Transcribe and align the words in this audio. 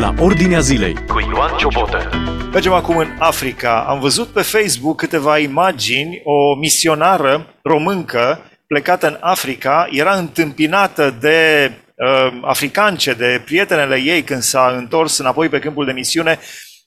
la 0.00 0.14
Ordinea 0.18 0.60
Zilei 0.60 0.94
cu 1.06 1.20
Ioan 1.20 1.56
Ciobotă. 1.56 2.10
Mergem 2.52 2.72
acum 2.72 2.96
în 2.96 3.08
Africa. 3.18 3.84
Am 3.88 4.00
văzut 4.00 4.28
pe 4.28 4.42
Facebook 4.42 4.96
câteva 4.96 5.38
imagini, 5.38 6.20
o 6.24 6.58
misionară 6.58 7.54
româncă 7.62 8.40
plecată 8.66 9.06
în 9.06 9.16
Africa, 9.20 9.88
era 9.90 10.14
întâmpinată 10.14 11.16
de 11.20 11.70
uh, 11.94 12.40
africance, 12.42 13.12
de 13.12 13.42
prietenele 13.44 13.96
ei 13.96 14.22
când 14.22 14.42
s-a 14.42 14.74
întors 14.76 15.18
înapoi 15.18 15.48
pe 15.48 15.58
câmpul 15.58 15.84
de 15.84 15.92
misiune, 15.92 16.38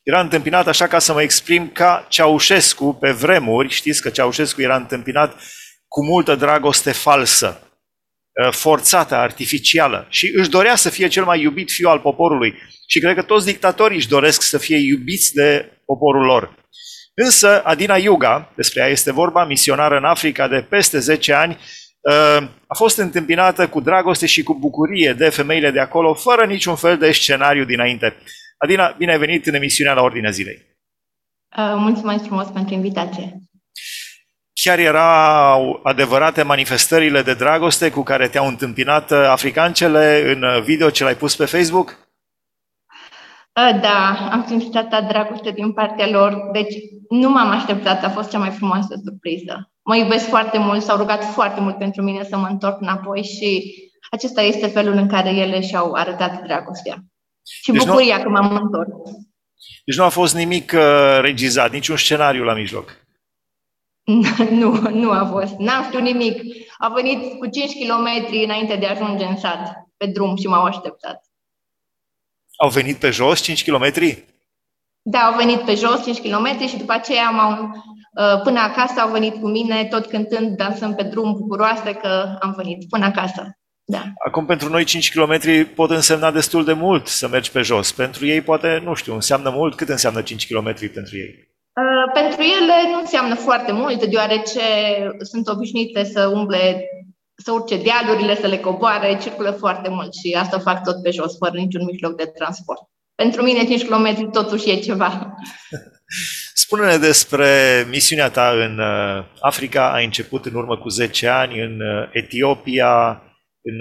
era 0.03 0.19
întâmpinat 0.19 0.67
așa 0.67 0.87
ca 0.87 0.99
să 0.99 1.13
mă 1.13 1.21
exprim 1.21 1.69
ca 1.73 2.05
Ceaușescu 2.09 2.97
pe 2.99 3.11
vremuri, 3.11 3.69
știți 3.69 4.01
că 4.01 4.09
Ceaușescu 4.09 4.61
era 4.61 4.75
întâmpinat 4.75 5.35
cu 5.87 6.05
multă 6.05 6.35
dragoste 6.35 6.91
falsă. 6.91 7.72
Uh, 8.33 8.51
forțată, 8.51 9.15
artificială 9.15 10.07
și 10.09 10.31
își 10.35 10.49
dorea 10.49 10.75
să 10.75 10.89
fie 10.89 11.07
cel 11.07 11.23
mai 11.23 11.41
iubit 11.41 11.71
fiu 11.71 11.89
al 11.89 11.99
poporului. 11.99 12.53
Și 12.87 12.99
cred 12.99 13.15
că 13.15 13.21
toți 13.21 13.45
dictatorii 13.45 13.97
își 13.97 14.07
doresc 14.07 14.41
să 14.41 14.57
fie 14.57 14.77
iubiți 14.77 15.33
de 15.33 15.71
poporul 15.85 16.25
lor. 16.25 16.55
Însă 17.13 17.63
Adina 17.63 17.97
Iuga, 17.97 18.51
despre 18.55 18.81
ea 18.81 18.87
este 18.87 19.11
vorba, 19.11 19.45
misionară 19.45 19.97
în 19.97 20.03
Africa 20.03 20.47
de 20.47 20.61
peste 20.69 20.99
10 20.99 21.33
ani, 21.33 21.57
uh, 22.01 22.47
a 22.67 22.75
fost 22.75 22.97
întâmpinată 22.97 23.67
cu 23.67 23.79
dragoste 23.79 24.25
și 24.25 24.43
cu 24.43 24.53
bucurie 24.53 25.13
de 25.13 25.29
femeile 25.29 25.71
de 25.71 25.79
acolo, 25.79 26.13
fără 26.13 26.45
niciun 26.45 26.75
fel 26.75 26.97
de 26.97 27.11
scenariu 27.11 27.65
dinainte. 27.65 28.15
Adina, 28.57 28.95
bine 28.97 29.11
ai 29.11 29.17
venit 29.17 29.45
în 29.45 29.53
emisiunea 29.53 29.93
la 29.93 30.01
Ordinea 30.01 30.31
Zilei. 30.31 30.65
Uh, 31.57 31.73
mulțumesc 31.77 32.23
frumos 32.23 32.47
pentru 32.47 32.73
invitație. 32.73 33.37
Chiar 34.63 34.79
erau 34.79 35.79
adevărate 35.83 36.43
manifestările 36.43 37.21
de 37.21 37.33
dragoste 37.33 37.91
cu 37.91 38.03
care 38.03 38.27
te-au 38.27 38.47
întâmpinat 38.47 39.11
uh, 39.11 39.17
africancele 39.17 40.33
în 40.33 40.43
uh, 40.43 40.61
video 40.61 40.89
ce 40.89 41.03
l-ai 41.03 41.15
pus 41.15 41.35
pe 41.35 41.45
Facebook? 41.45 41.97
Uh, 43.55 43.79
da, 43.81 44.29
am 44.31 44.45
simțit 44.47 44.75
atâta 44.75 45.01
dragoste 45.01 45.51
din 45.51 45.71
partea 45.73 46.07
lor, 46.09 46.49
deci 46.51 46.73
nu 47.09 47.29
m-am 47.29 47.49
așteptat, 47.49 48.03
a 48.03 48.09
fost 48.09 48.29
cea 48.29 48.37
mai 48.37 48.49
frumoasă 48.49 49.01
surpriză. 49.03 49.71
Mă 49.81 49.95
iubesc 49.95 50.27
foarte 50.27 50.57
mult, 50.57 50.81
s-au 50.81 50.97
rugat 50.97 51.23
foarte 51.23 51.61
mult 51.61 51.77
pentru 51.77 52.01
mine 52.01 52.23
să 52.23 52.37
mă 52.37 52.47
întorc 52.49 52.81
înapoi 52.81 53.23
și 53.23 53.73
acesta 54.11 54.41
este 54.41 54.67
felul 54.67 54.93
în 54.93 55.07
care 55.07 55.29
ele 55.29 55.61
și-au 55.61 55.93
arătat 55.93 56.43
dragostea. 56.43 56.95
Și 57.61 57.71
deci 57.71 57.83
bucuria 57.83 58.17
nu... 58.17 58.23
că 58.23 58.29
m-am 58.29 58.55
întors. 58.55 58.89
Deci 59.85 59.97
nu 59.97 60.03
a 60.03 60.09
fost 60.09 60.35
nimic 60.35 60.75
regizat, 61.21 61.71
niciun 61.71 61.97
scenariu 61.97 62.43
la 62.43 62.53
mijloc. 62.53 63.02
Nu, 64.49 64.89
nu 64.89 65.11
a 65.11 65.25
fost. 65.25 65.53
N-am 65.57 65.83
știut 65.83 66.01
nimic. 66.01 66.41
A 66.77 66.89
venit 66.89 67.37
cu 67.39 67.47
5 67.47 67.73
km 67.73 68.07
înainte 68.43 68.75
de 68.75 68.85
a 68.85 68.89
ajunge 68.89 69.25
în 69.25 69.37
sat, 69.37 69.89
pe 69.97 70.05
drum 70.05 70.35
și 70.35 70.47
m-au 70.47 70.63
așteptat. 70.63 71.23
Au 72.55 72.69
venit 72.69 72.97
pe 72.97 73.09
jos 73.09 73.41
5 73.41 73.69
km? 73.69 73.91
Da, 75.01 75.19
au 75.19 75.35
venit 75.35 75.59
pe 75.59 75.75
jos 75.75 76.03
5 76.03 76.21
km 76.21 76.67
și 76.67 76.77
după 76.77 76.93
aceea 76.93 77.29
m-au, 77.29 77.51
uh, 77.61 78.41
până 78.43 78.59
acasă 78.59 78.99
au 78.99 79.11
venit 79.11 79.33
cu 79.33 79.47
mine, 79.47 79.85
tot 79.85 80.05
cântând, 80.05 80.57
dansând 80.57 80.95
pe 80.95 81.03
drum, 81.03 81.33
bucuroase 81.33 81.93
că 81.93 82.37
am 82.39 82.53
venit 82.57 82.89
până 82.89 83.05
acasă. 83.05 83.57
Da. 83.85 84.03
Acum, 84.27 84.45
pentru 84.45 84.69
noi 84.69 84.83
5 84.83 85.11
km 85.11 85.39
pot 85.75 85.89
însemna 85.89 86.31
destul 86.31 86.63
de 86.63 86.73
mult 86.73 87.07
să 87.07 87.27
mergi 87.27 87.51
pe 87.51 87.61
jos. 87.61 87.91
Pentru 87.91 88.25
ei, 88.25 88.41
poate, 88.41 88.81
nu 88.83 88.93
știu, 88.93 89.13
înseamnă 89.13 89.49
mult. 89.49 89.75
Cât 89.75 89.89
înseamnă 89.89 90.21
5 90.21 90.47
km 90.47 90.63
pentru 90.93 91.17
ei? 91.17 91.52
Uh, 91.81 92.11
pentru 92.13 92.41
ele 92.41 92.91
nu 92.91 92.99
înseamnă 92.99 93.35
foarte 93.35 93.71
mult, 93.71 94.05
deoarece 94.05 94.61
sunt 95.19 95.47
obișnuite 95.47 96.03
să 96.03 96.27
umble, 96.27 96.85
să 97.35 97.51
urce 97.51 97.77
dealurile, 97.77 98.35
să 98.35 98.47
le 98.47 98.57
coboare, 98.57 99.17
circulă 99.21 99.51
foarte 99.51 99.89
mult 99.89 100.13
și 100.13 100.37
asta 100.39 100.59
fac 100.59 100.83
tot 100.83 101.01
pe 101.01 101.11
jos, 101.11 101.37
fără 101.37 101.57
niciun 101.57 101.85
mijloc 101.85 102.15
de 102.15 102.25
transport. 102.25 102.81
Pentru 103.15 103.41
mine 103.41 103.65
5 103.65 103.85
km 103.85 104.29
totuși 104.31 104.69
e 104.69 104.79
ceva. 104.79 105.35
Spune-ne 106.53 106.97
despre 106.97 107.47
misiunea 107.89 108.29
ta 108.29 108.49
în 108.49 108.79
uh, 108.79 109.25
Africa. 109.39 109.93
Ai 109.93 110.05
început 110.05 110.45
în 110.45 110.55
urmă 110.55 110.77
cu 110.77 110.89
10 110.89 111.27
ani 111.27 111.61
în 111.61 111.81
uh, 111.81 112.09
Etiopia. 112.11 113.21
În, 113.61 113.79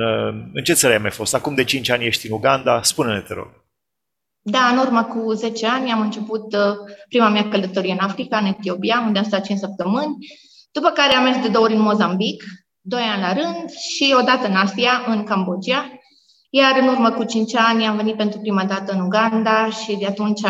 în 0.53 0.63
ce 0.65 0.73
țări 0.73 0.93
ai 0.93 0.99
mai 0.99 1.11
fost? 1.11 1.35
Acum 1.35 1.55
de 1.55 1.65
5 1.65 1.91
ani 1.91 2.07
ești 2.07 2.27
în 2.27 2.33
Uganda. 2.33 2.83
Spune-ne, 2.83 3.21
te 3.21 3.35
rog. 3.35 3.62
Da, 4.45 4.69
în 4.73 4.79
urmă 4.79 5.05
cu 5.05 5.33
10 5.33 5.67
ani 5.67 5.93
am 5.93 6.01
început 6.01 6.55
uh, 6.55 6.75
prima 7.09 7.29
mea 7.29 7.49
călătorie 7.49 7.93
în 7.93 7.99
Africa, 7.99 8.39
în 8.39 8.47
Etiopia, 8.47 9.03
unde 9.07 9.19
am 9.19 9.25
stat 9.25 9.45
5 9.45 9.59
săptămâni, 9.59 10.17
după 10.73 10.89
care 10.89 11.15
am 11.15 11.23
mers 11.23 11.41
de 11.41 11.49
două 11.49 11.65
ori 11.65 11.75
în 11.75 11.81
Mozambic, 11.81 12.45
doi 12.81 13.03
ani 13.03 13.23
la 13.23 13.33
rând 13.33 13.71
și 13.71 14.15
o 14.19 14.23
dată 14.23 14.47
în 14.47 14.55
Asia, 14.55 15.05
în 15.07 15.25
Cambodgia, 15.25 15.91
iar 16.51 16.79
în 16.81 16.89
urmă 16.89 17.11
cu 17.11 17.25
5 17.25 17.55
ani 17.55 17.87
am 17.87 17.97
venit 17.97 18.17
pentru 18.17 18.41
prima 18.41 18.65
dată 18.65 18.93
în 18.93 19.01
Uganda 19.01 19.71
și 19.71 19.97
de 19.97 20.07
atunci 20.07 20.41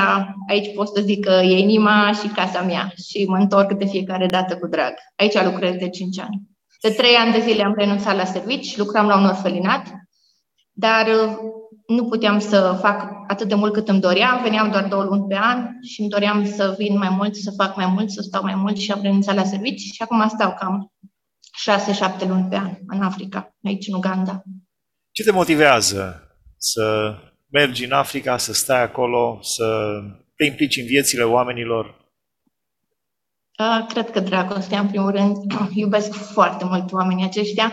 aici 0.48 0.74
pot 0.74 0.88
să 0.88 1.00
zic 1.00 1.24
că 1.24 1.30
e 1.30 1.58
inima 1.58 2.12
și 2.20 2.28
casa 2.28 2.62
mea 2.62 2.92
și 3.08 3.24
mă 3.28 3.36
întorc 3.36 3.72
de 3.72 3.84
fiecare 3.84 4.26
dată 4.26 4.56
cu 4.56 4.66
drag. 4.66 4.94
Aici 5.16 5.42
lucrez 5.42 5.74
de 5.74 5.88
5 5.88 6.20
ani. 6.20 6.40
De 6.80 6.90
3 6.90 7.14
ani 7.14 7.32
de 7.32 7.40
zile 7.40 7.62
am 7.64 7.74
renunțat 7.76 8.16
la 8.16 8.24
servici, 8.24 8.76
lucram 8.76 9.06
la 9.06 9.16
un 9.16 9.24
orfelinat, 9.24 9.86
dar 10.72 11.06
uh, 11.06 11.36
nu 11.94 12.04
puteam 12.04 12.38
să 12.38 12.78
fac 12.80 13.10
atât 13.26 13.48
de 13.48 13.54
mult 13.54 13.72
cât 13.72 13.88
îmi 13.88 14.00
doream, 14.00 14.42
veneam 14.42 14.70
doar 14.70 14.88
două 14.88 15.02
luni 15.02 15.26
pe 15.28 15.36
an 15.36 15.66
și 15.82 16.00
îmi 16.00 16.10
doream 16.10 16.46
să 16.46 16.74
vin 16.78 16.98
mai 16.98 17.08
mult, 17.08 17.34
să 17.34 17.50
fac 17.56 17.76
mai 17.76 17.86
mult, 17.86 18.10
să 18.10 18.22
stau 18.22 18.42
mai 18.42 18.54
mult 18.54 18.76
și 18.76 18.92
am 18.92 19.02
renunțat 19.02 19.34
la 19.34 19.44
servici 19.44 19.80
și 19.80 20.02
acum 20.02 20.28
stau 20.28 20.54
cam 20.58 20.92
șase-șapte 21.54 22.26
luni 22.26 22.46
pe 22.48 22.56
an 22.56 22.70
în 22.86 23.02
Africa, 23.02 23.54
aici 23.64 23.86
în 23.86 23.94
Uganda. 23.94 24.42
Ce 25.10 25.22
te 25.22 25.30
motivează 25.30 26.26
să 26.56 27.14
mergi 27.50 27.84
în 27.84 27.92
Africa, 27.92 28.36
să 28.36 28.52
stai 28.52 28.82
acolo, 28.82 29.38
să 29.42 29.90
te 30.36 30.44
implici 30.44 30.76
în 30.76 30.86
viețile 30.86 31.22
oamenilor? 31.22 32.00
Cred 33.88 34.10
că 34.10 34.20
dragostea, 34.20 34.80
în 34.80 34.88
primul 34.88 35.10
rând, 35.10 35.36
iubesc 35.74 36.12
foarte 36.12 36.64
mult 36.64 36.92
oamenii 36.92 37.24
aceștia 37.24 37.72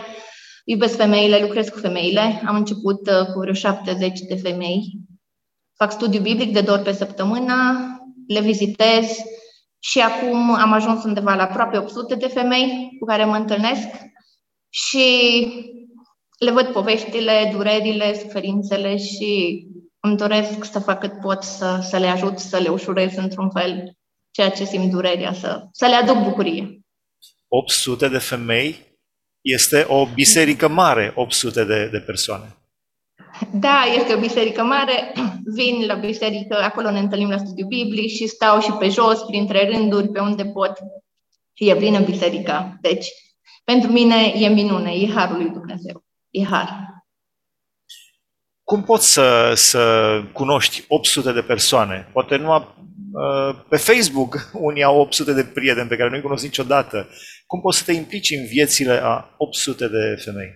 Iubesc 0.70 0.96
femeile, 0.96 1.40
lucrez 1.40 1.68
cu 1.68 1.78
femeile. 1.78 2.42
Am 2.46 2.56
început 2.56 3.08
uh, 3.08 3.26
cu 3.32 3.38
vreo 3.38 3.52
70 3.52 4.20
de 4.20 4.34
femei. 4.34 4.92
Fac 5.76 5.92
studiu 5.92 6.20
biblic 6.20 6.52
de 6.52 6.60
două 6.60 6.76
ori 6.76 6.86
pe 6.86 6.92
săptămână, 6.92 7.54
le 8.26 8.40
vizitez 8.40 9.16
și 9.78 10.00
acum 10.00 10.54
am 10.54 10.72
ajuns 10.72 11.04
undeva 11.04 11.34
la 11.34 11.42
aproape 11.42 11.78
800 11.78 12.14
de 12.14 12.26
femei 12.26 12.96
cu 12.98 13.04
care 13.06 13.24
mă 13.24 13.36
întâlnesc 13.36 13.88
și 14.68 15.06
le 16.38 16.50
văd 16.50 16.66
poveștile, 16.66 17.50
durerile, 17.52 18.18
suferințele 18.18 18.96
și 18.96 19.62
îmi 20.00 20.16
doresc 20.16 20.64
să 20.64 20.78
fac 20.78 21.00
cât 21.00 21.20
pot 21.20 21.42
să, 21.42 21.78
să 21.82 21.98
le 21.98 22.06
ajut, 22.06 22.38
să 22.38 22.58
le 22.58 22.68
ușurez 22.68 23.16
într-un 23.16 23.50
fel 23.50 23.96
ceea 24.30 24.50
ce 24.50 24.64
simt 24.64 24.90
durerea, 24.90 25.32
să, 25.32 25.66
să 25.72 25.86
le 25.86 25.94
aduc 25.94 26.22
bucurie. 26.22 26.80
800 27.48 28.08
de 28.08 28.18
femei 28.18 28.88
este 29.40 29.84
o 29.88 30.06
biserică 30.06 30.68
mare, 30.68 31.12
800 31.14 31.64
de, 31.64 31.88
de 31.92 31.98
persoane. 31.98 32.54
Da, 33.52 33.82
este 33.96 34.14
o 34.14 34.18
biserică 34.18 34.62
mare. 34.62 35.12
Vin 35.56 35.86
la 35.86 35.94
biserică, 35.94 36.56
acolo 36.56 36.90
ne 36.90 36.98
întâlnim 36.98 37.30
la 37.30 37.36
studiu 37.36 37.66
biblic 37.66 38.10
și 38.10 38.26
stau 38.26 38.60
și 38.60 38.72
pe 38.72 38.88
jos, 38.88 39.22
printre 39.22 39.68
rânduri, 39.68 40.08
pe 40.08 40.20
unde 40.20 40.44
pot. 40.44 40.72
Și 41.52 41.68
e 41.68 41.76
plină 41.76 41.98
biserica. 41.98 42.78
Deci, 42.80 43.06
pentru 43.64 43.92
mine 43.92 44.32
e 44.34 44.48
minune, 44.48 44.92
e 44.92 45.12
harul 45.14 45.36
lui 45.36 45.50
Dumnezeu. 45.50 46.04
E 46.30 46.44
har. 46.44 46.88
Cum 48.64 48.82
poți 48.82 49.12
să, 49.12 49.52
să 49.54 50.22
cunoști 50.32 50.84
800 50.88 51.32
de 51.32 51.42
persoane? 51.42 52.08
Poate 52.12 52.36
numai 52.36 52.58
Uh, 52.58 52.89
pe 53.68 53.76
Facebook 53.76 54.50
unii 54.68 54.82
au 54.82 55.00
800 55.00 55.32
de 55.32 55.44
prieteni 55.44 55.88
pe 55.88 55.96
care 55.96 56.10
nu-i 56.10 56.20
cunosc 56.20 56.42
niciodată. 56.42 57.08
Cum 57.46 57.60
poți 57.60 57.78
să 57.78 57.84
te 57.84 57.92
implici 57.92 58.30
în 58.30 58.46
viețile 58.46 59.00
a 59.02 59.34
800 59.36 59.88
de 59.88 60.22
femei? 60.24 60.50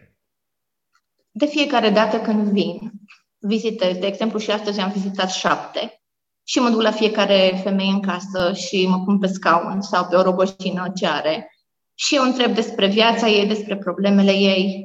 De 1.31 1.47
fiecare 1.47 1.91
dată 1.91 2.19
când 2.19 2.53
vin, 2.53 2.79
vizitez, 3.39 3.97
de 3.97 4.07
exemplu 4.07 4.39
și 4.39 4.51
astăzi 4.51 4.81
am 4.81 4.93
vizitat 4.93 5.31
șapte 5.31 6.03
și 6.47 6.59
mă 6.59 6.69
duc 6.69 6.81
la 6.81 6.91
fiecare 6.91 7.61
femeie 7.63 7.91
în 7.91 8.03
casă 8.03 8.53
și 8.53 8.87
mă 8.87 9.03
pun 9.05 9.19
pe 9.19 9.27
scaun 9.27 9.81
sau 9.81 10.07
pe 10.07 10.17
o 10.17 10.23
roboșină 10.23 10.93
ce 10.95 11.07
are 11.07 11.49
și 11.95 12.15
eu 12.15 12.23
întreb 12.23 12.55
despre 12.55 12.87
viața 12.87 13.29
ei, 13.29 13.47
despre 13.47 13.77
problemele 13.77 14.33
ei. 14.33 14.83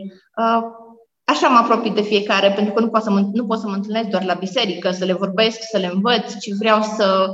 Uh, 1.40 1.46
așa 1.46 1.54
mă 1.54 1.58
apropii 1.58 1.92
de 1.92 2.02
fiecare, 2.02 2.52
pentru 2.52 2.74
că 2.74 2.80
nu 2.80 2.90
pot, 2.90 3.04
să 3.04 3.10
mă, 3.10 3.30
nu 3.34 3.46
pot 3.46 3.60
să 3.60 3.68
mă 3.68 3.76
întâlnesc 3.76 4.08
doar 4.08 4.24
la 4.24 4.34
biserică, 4.34 4.92
să 4.92 5.06
le 5.06 5.14
vorbesc, 5.14 5.60
să 5.72 5.78
le 5.78 5.90
învăț, 5.94 6.38
ci 6.40 6.50
vreau 6.60 6.82
să 6.82 7.28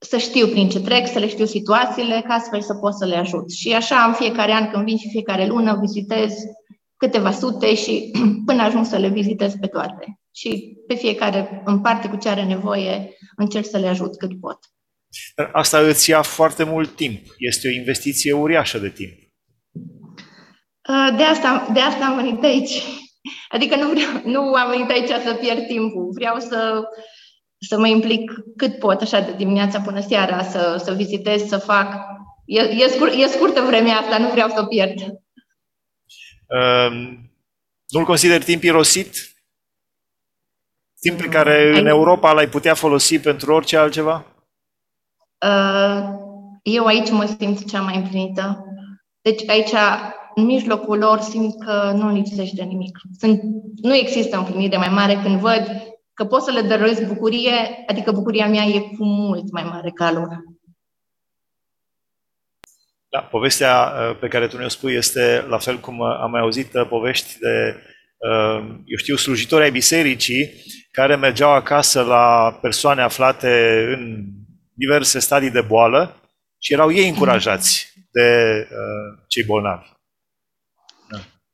să 0.00 0.18
știu 0.18 0.46
prin 0.46 0.68
ce 0.68 0.80
trec, 0.80 1.06
să 1.06 1.18
le 1.18 1.28
știu 1.28 1.44
situațiile, 1.44 2.24
ca 2.26 2.34
astfel 2.34 2.60
să 2.62 2.74
pot 2.74 2.94
să 2.94 3.06
le 3.06 3.16
ajut. 3.16 3.50
Și 3.50 3.72
așa 3.72 3.96
în 3.96 4.12
fiecare 4.12 4.52
an, 4.52 4.70
când 4.70 4.84
vin 4.84 4.96
și 4.96 5.08
fiecare 5.08 5.46
lună, 5.46 5.78
vizitez 5.80 6.32
câteva 6.96 7.32
sute 7.32 7.74
și 7.74 8.10
până 8.46 8.62
ajung 8.62 8.86
să 8.86 8.96
le 8.96 9.08
vizitez 9.08 9.54
pe 9.60 9.66
toate. 9.66 10.20
Și 10.34 10.76
pe 10.86 10.94
fiecare, 10.94 11.62
în 11.64 11.80
parte 11.80 12.08
cu 12.08 12.16
ce 12.16 12.28
are 12.28 12.44
nevoie, 12.44 13.16
încerc 13.36 13.66
să 13.66 13.78
le 13.78 13.86
ajut 13.86 14.16
cât 14.16 14.40
pot. 14.40 14.58
Asta 15.52 15.78
îți 15.78 16.10
ia 16.10 16.22
foarte 16.22 16.64
mult 16.64 16.96
timp. 16.96 17.20
Este 17.38 17.68
o 17.68 17.70
investiție 17.70 18.32
uriașă 18.32 18.78
de 18.78 18.88
timp. 18.88 19.27
De 21.16 21.22
asta, 21.22 21.68
de 21.72 21.80
asta 21.80 22.04
am 22.06 22.16
venit 22.16 22.42
aici. 22.44 22.82
Adică 23.48 23.76
nu, 23.76 23.88
vreau, 23.88 24.10
nu 24.24 24.54
am 24.54 24.70
venit 24.70 24.90
aici 24.90 25.24
să 25.24 25.34
pierd 25.34 25.66
timpul. 25.66 26.10
Vreau 26.12 26.38
să 26.38 26.88
să 27.60 27.78
mă 27.78 27.86
implic 27.86 28.32
cât 28.56 28.78
pot, 28.78 29.00
așa, 29.00 29.20
de 29.20 29.32
dimineața 29.32 29.80
până 29.80 30.00
seara, 30.00 30.42
să, 30.42 30.82
să 30.84 30.92
vizitez, 30.92 31.42
să 31.42 31.58
fac. 31.58 31.94
E, 32.44 32.60
e, 32.60 32.88
scur, 32.88 33.08
e 33.08 33.26
scurtă 33.26 33.60
vremea 33.60 33.96
asta, 33.96 34.18
nu 34.18 34.30
vreau 34.30 34.48
să 34.48 34.60
o 34.60 34.66
pierd. 34.66 35.00
Uh, 36.46 37.16
nu-l 37.88 38.04
consider 38.04 38.42
timp 38.42 38.62
irosit? 38.62 39.32
Timp 41.00 41.20
pe 41.20 41.28
care 41.28 41.78
în 41.78 41.86
Europa 41.86 42.32
l-ai 42.32 42.48
putea 42.48 42.74
folosi 42.74 43.18
pentru 43.18 43.54
orice 43.54 43.76
altceva? 43.76 44.24
Uh, 45.46 46.08
eu 46.62 46.84
aici 46.84 47.10
mă 47.10 47.36
simt 47.38 47.70
cea 47.70 47.80
mai 47.80 47.96
împlinită. 47.96 48.64
Deci 49.20 49.48
aici, 49.48 49.72
în 50.38 50.44
mijlocul 50.44 50.98
lor, 50.98 51.20
simt 51.20 51.64
că 51.64 51.92
nu 51.96 52.12
lipsește 52.12 52.62
nimic. 52.62 52.98
Sunt, 53.18 53.40
nu 53.82 53.94
există 53.94 54.36
împlinire 54.36 54.76
mai 54.76 54.88
mare 54.88 55.20
când 55.22 55.40
văd 55.40 55.62
că 56.14 56.24
pot 56.24 56.42
să 56.42 56.50
le 56.50 56.60
dăruiesc 56.60 57.06
bucurie, 57.06 57.84
adică 57.86 58.12
bucuria 58.12 58.48
mea 58.48 58.64
e 58.64 58.80
cu 58.80 59.04
mult 59.04 59.52
mai 59.52 59.62
mare 59.62 59.90
ca 59.94 60.12
lor. 60.12 60.28
Da, 63.08 63.18
povestea 63.18 63.92
uh, 63.92 64.16
pe 64.20 64.28
care 64.28 64.46
tu 64.46 64.58
ne-o 64.58 64.68
spui 64.68 64.94
este, 64.94 65.44
la 65.48 65.58
fel 65.58 65.78
cum 65.78 65.98
uh, 65.98 66.18
am 66.20 66.30
mai 66.30 66.40
auzit 66.40 66.74
uh, 66.74 66.86
povești 66.88 67.38
de, 67.38 67.76
eu 68.84 68.96
știu, 68.96 69.16
slujitori 69.16 69.62
ai 69.62 69.70
bisericii 69.70 70.50
care 70.90 71.16
mergeau 71.16 71.50
acasă 71.50 72.02
la 72.02 72.58
persoane 72.60 73.02
aflate 73.02 73.84
în 73.96 74.24
diverse 74.72 75.18
stadii 75.18 75.50
de 75.50 75.60
boală 75.60 76.22
și 76.58 76.72
erau 76.72 76.92
ei 76.92 77.08
încurajați 77.08 77.92
de 78.12 78.28
uh, 78.70 79.24
cei 79.28 79.42
bolnavi. 79.42 79.97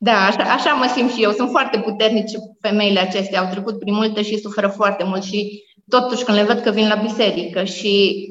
Da, 0.04 0.12
da 0.12 0.26
așa, 0.26 0.52
așa 0.52 0.72
mă 0.72 0.86
simt 0.94 1.10
și 1.10 1.22
eu. 1.22 1.32
Sunt 1.32 1.50
foarte 1.50 1.78
puternice 1.78 2.36
femeile 2.60 3.00
acestea, 3.00 3.40
au 3.40 3.50
trecut 3.50 3.78
prin 3.78 3.94
multe 3.94 4.22
și 4.22 4.38
suferă 4.38 4.68
foarte 4.68 5.04
mult 5.04 5.22
și 5.22 5.62
totuși 5.88 6.24
când 6.24 6.36
le 6.36 6.44
văd 6.44 6.58
că 6.58 6.70
vin 6.70 6.88
la 6.88 6.94
biserică 6.94 7.64
și 7.64 8.26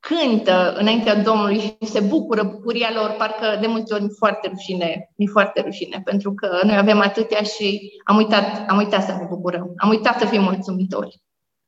cântă 0.00 0.74
înaintea 0.78 1.22
Domnului 1.22 1.58
și 1.58 1.86
se 1.86 2.00
bucură 2.00 2.42
bucuria 2.42 2.90
lor, 2.94 3.10
parcă 3.18 3.58
de 3.60 3.66
multe 3.66 3.94
ori 3.94 4.02
mi 4.02 4.14
foarte 4.18 4.48
rușine, 4.48 5.12
mi 5.16 5.26
foarte 5.26 5.60
rușine, 5.60 6.00
pentru 6.04 6.34
că 6.34 6.60
noi 6.64 6.76
avem 6.76 7.00
atâtea 7.00 7.42
și 7.42 7.92
am 8.04 8.16
uitat, 8.16 8.68
am 8.68 8.76
uitat 8.76 9.04
să 9.04 9.12
ne 9.12 9.26
bucurăm, 9.28 9.72
am 9.76 9.88
uitat 9.88 10.18
să 10.20 10.26
fim 10.26 10.42
mulțumitori. 10.42 11.22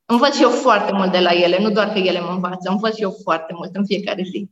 Învăț 0.04 0.34
și 0.36 0.42
eu 0.42 0.50
foarte 0.50 0.92
mult 0.92 1.12
de 1.12 1.18
la 1.18 1.30
ele, 1.30 1.58
nu 1.60 1.70
doar 1.70 1.88
că 1.92 1.98
ele 1.98 2.20
mă 2.20 2.30
învață, 2.30 2.70
învăț 2.70 2.94
și 2.94 3.02
eu 3.02 3.16
foarte 3.22 3.52
mult 3.56 3.76
în 3.76 3.86
fiecare 3.86 4.22
zi. 4.22 4.50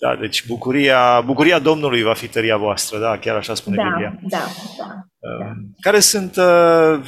Da, 0.00 0.16
deci 0.16 0.46
bucuria, 0.46 1.20
bucuria 1.20 1.58
Domnului 1.58 2.02
va 2.02 2.14
fi 2.14 2.28
tăria 2.28 2.56
voastră, 2.56 2.98
da, 2.98 3.18
chiar 3.18 3.36
așa 3.36 3.54
spune 3.54 3.76
da, 3.76 3.82
Biblia. 3.82 4.18
Da, 4.22 4.38
da, 4.78 4.86
da. 5.18 5.52
Care 5.80 6.00
sunt 6.00 6.36
uh, 6.36 7.00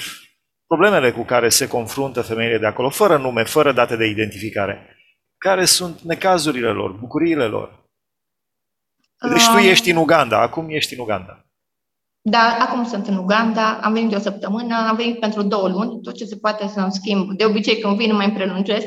problemele 0.66 1.10
cu 1.10 1.22
care 1.22 1.48
se 1.48 1.68
confruntă 1.68 2.20
femeile 2.20 2.58
de 2.58 2.66
acolo, 2.66 2.88
fără 2.88 3.16
nume, 3.16 3.42
fără 3.42 3.72
date 3.72 3.96
de 3.96 4.06
identificare? 4.06 4.96
Care 5.38 5.64
sunt 5.64 6.00
necazurile 6.00 6.68
lor, 6.68 6.90
bucuriile 6.92 7.44
lor? 7.44 7.86
Deci 9.30 9.46
tu 9.46 9.56
um, 9.56 9.68
ești 9.68 9.90
în 9.90 9.96
Uganda, 9.96 10.40
acum 10.40 10.66
ești 10.68 10.94
în 10.94 11.00
Uganda. 11.00 11.42
Da, 12.20 12.56
acum 12.60 12.84
sunt 12.84 13.06
în 13.06 13.16
Uganda, 13.16 13.80
am 13.82 13.92
venit 13.92 14.08
de 14.08 14.16
o 14.16 14.18
săptămână, 14.18 14.86
am 14.88 14.96
venit 14.96 15.20
pentru 15.20 15.42
două 15.42 15.68
luni, 15.68 16.00
tot 16.00 16.14
ce 16.14 16.24
se 16.24 16.36
poate 16.36 16.66
să-mi 16.66 16.92
schimb. 16.92 17.32
De 17.36 17.44
obicei 17.44 17.78
când 17.78 17.96
vin 17.96 18.14
mai 18.14 18.32
prelungesc, 18.32 18.86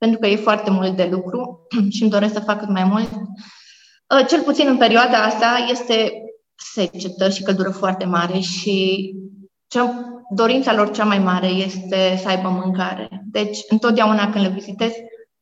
pentru 0.00 0.18
că 0.18 0.26
e 0.26 0.36
foarte 0.36 0.70
mult 0.70 0.96
de 0.96 1.08
lucru 1.10 1.66
și 1.94 2.02
îmi 2.02 2.10
doresc 2.10 2.32
să 2.32 2.40
fac 2.40 2.58
cât 2.58 2.68
mai 2.68 2.84
mult. 2.84 3.10
Uh, 3.12 4.26
cel 4.28 4.42
puțin 4.42 4.68
în 4.68 4.76
perioada 4.76 5.22
asta 5.22 5.66
este 5.70 6.12
secetă 6.54 7.28
și 7.28 7.42
căldură 7.42 7.70
foarte 7.70 8.04
mare 8.04 8.38
și 8.38 9.10
cea, 9.66 10.12
dorința 10.34 10.74
lor 10.74 10.90
cea 10.90 11.04
mai 11.04 11.18
mare 11.18 11.46
este 11.46 12.16
să 12.22 12.28
aibă 12.28 12.48
mâncare. 12.48 13.08
Deci, 13.24 13.58
întotdeauna 13.68 14.30
când 14.30 14.44
le 14.44 14.50
vizitez, 14.50 14.92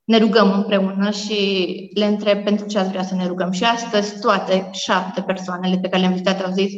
ne 0.05 0.19
rugăm 0.19 0.53
împreună 0.53 1.11
și 1.11 1.91
le 1.95 2.05
întreb 2.05 2.45
pentru 2.45 2.67
ce 2.67 2.79
ați 2.79 2.89
vrea 2.89 3.03
să 3.03 3.15
ne 3.15 3.27
rugăm. 3.27 3.51
Și 3.51 3.65
astăzi 3.65 4.21
toate 4.21 4.71
șapte 4.73 5.23
persoanele 5.23 5.79
pe 5.79 5.89
care 5.89 6.01
le-am 6.01 6.13
vizitat 6.13 6.45
au 6.45 6.53
zis 6.53 6.73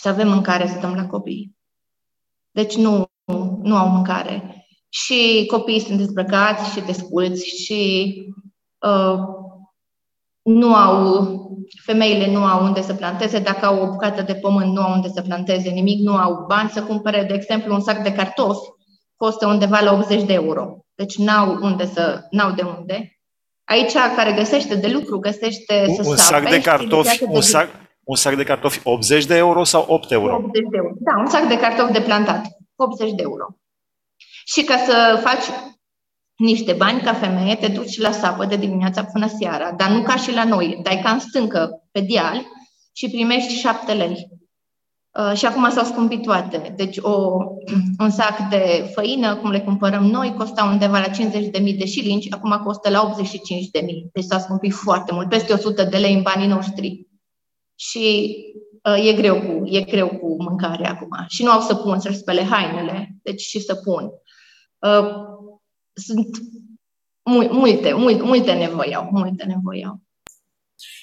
să 0.00 0.08
avem 0.08 0.28
mâncare 0.28 0.66
să 0.66 0.78
dăm 0.80 0.94
la 0.94 1.06
copii. 1.06 1.56
Deci 2.50 2.76
nu, 2.76 3.10
nu 3.62 3.76
au 3.76 3.88
mâncare. 3.88 4.59
Și 4.92 5.46
copiii 5.50 5.80
sunt 5.80 5.98
dezbrăcați 5.98 6.72
și 6.72 6.80
desculți 6.80 7.46
și 7.46 8.12
uh, 8.78 9.18
nu 10.42 10.74
au, 10.74 11.26
femeile 11.84 12.30
nu 12.30 12.44
au 12.44 12.64
unde 12.64 12.82
să 12.82 12.94
planteze, 12.94 13.38
dacă 13.38 13.66
au 13.66 13.82
o 13.82 13.90
bucată 13.90 14.22
de 14.22 14.34
pământ 14.34 14.72
nu 14.72 14.80
au 14.80 14.92
unde 14.92 15.08
să 15.08 15.22
planteze 15.22 15.68
nimic, 15.68 16.00
nu 16.00 16.16
au 16.16 16.44
bani 16.46 16.70
să 16.70 16.82
cumpere, 16.82 17.24
de 17.24 17.34
exemplu, 17.34 17.74
un 17.74 17.80
sac 17.80 18.02
de 18.02 18.12
cartofi 18.12 18.68
costă 19.16 19.46
undeva 19.46 19.80
la 19.80 19.92
80 19.92 20.22
de 20.22 20.32
euro. 20.32 20.84
Deci 20.94 21.16
n-au 21.16 21.58
unde 21.62 21.86
să, 21.86 22.26
n-au 22.30 22.52
de 22.52 22.62
unde. 22.62 23.20
Aici, 23.64 23.92
care 23.92 24.32
găsește 24.32 24.74
de 24.74 24.88
lucru, 24.88 25.18
găsește 25.18 25.84
un, 25.88 25.94
să 25.94 26.08
un 26.08 26.16
sac 26.16 26.48
de 26.48 26.60
cartofi, 26.60 27.24
un 27.24 27.40
sac, 27.40 27.68
un 28.04 28.16
sac 28.16 28.34
de 28.34 28.44
cartofi 28.44 28.80
80 28.84 29.24
de 29.24 29.36
euro 29.36 29.64
sau 29.64 29.84
8 29.88 30.10
euro? 30.10 30.34
80 30.36 30.52
de 30.52 30.76
euro. 30.76 30.92
Da, 30.98 31.18
un 31.18 31.26
sac 31.26 31.48
de 31.48 31.58
cartofi 31.58 31.92
de 31.92 32.00
plantat, 32.00 32.46
80 32.76 33.10
de 33.10 33.22
euro. 33.22 33.46
Și 34.52 34.62
ca 34.62 34.76
să 34.76 35.20
faci 35.22 35.44
niște 36.36 36.72
bani 36.72 37.00
ca 37.00 37.14
femeie, 37.14 37.54
te 37.54 37.68
duci 37.68 37.98
la 37.98 38.10
sapă 38.10 38.44
de 38.44 38.56
dimineața 38.56 39.04
până 39.04 39.28
seara, 39.38 39.72
dar 39.72 39.90
nu 39.90 40.02
ca 40.02 40.16
și 40.16 40.32
la 40.32 40.44
noi, 40.44 40.80
dai 40.82 41.00
ca 41.02 41.10
în 41.10 41.18
stâncă, 41.18 41.82
pe 41.90 42.00
dial, 42.00 42.46
și 42.92 43.10
primești 43.10 43.54
7 43.54 43.92
lei. 43.92 44.28
Uh, 45.18 45.36
și 45.36 45.46
acum 45.46 45.70
s-au 45.70 45.84
scumpit 45.84 46.22
toate. 46.22 46.72
Deci 46.76 46.96
o, 46.98 47.36
un 48.04 48.10
sac 48.10 48.48
de 48.48 48.90
făină, 48.94 49.36
cum 49.36 49.50
le 49.50 49.60
cumpărăm 49.60 50.04
noi, 50.04 50.34
costa 50.38 50.64
undeva 50.64 50.98
la 50.98 51.08
50.000 51.08 51.78
de 51.78 51.86
șilingi, 51.86 52.30
acum 52.30 52.62
costă 52.64 52.90
la 52.90 53.10
85.000. 53.10 53.18
Deci 54.12 54.24
s-a 54.24 54.38
scumpit 54.38 54.72
foarte 54.72 55.12
mult, 55.12 55.28
peste 55.28 55.52
100 55.52 55.84
de 55.84 55.96
lei 55.96 56.14
în 56.14 56.22
banii 56.22 56.48
noștri. 56.48 57.06
Și 57.74 58.36
uh, 58.82 59.06
e, 59.08 59.12
greu 59.12 59.40
cu, 59.40 59.66
e 59.66 59.80
greu 59.80 60.08
cu 60.08 60.42
mâncare 60.42 60.86
acum. 60.86 61.24
Și 61.28 61.42
nu 61.42 61.50
au 61.50 61.60
să 61.60 61.74
pun 61.74 62.00
să-și 62.00 62.18
spele 62.18 62.42
hainele, 62.42 63.16
deci 63.22 63.40
și 63.40 63.60
să 63.60 63.74
pun. 63.74 64.04
Uh, 64.04 64.29
sunt 65.92 66.36
multe, 67.22 67.92
multe, 67.92 68.22
multe 68.22 68.52
nevoi 68.52 68.94
au, 68.94 69.08
multe 69.10 69.44
nevoi 69.44 69.84
au. 69.84 70.00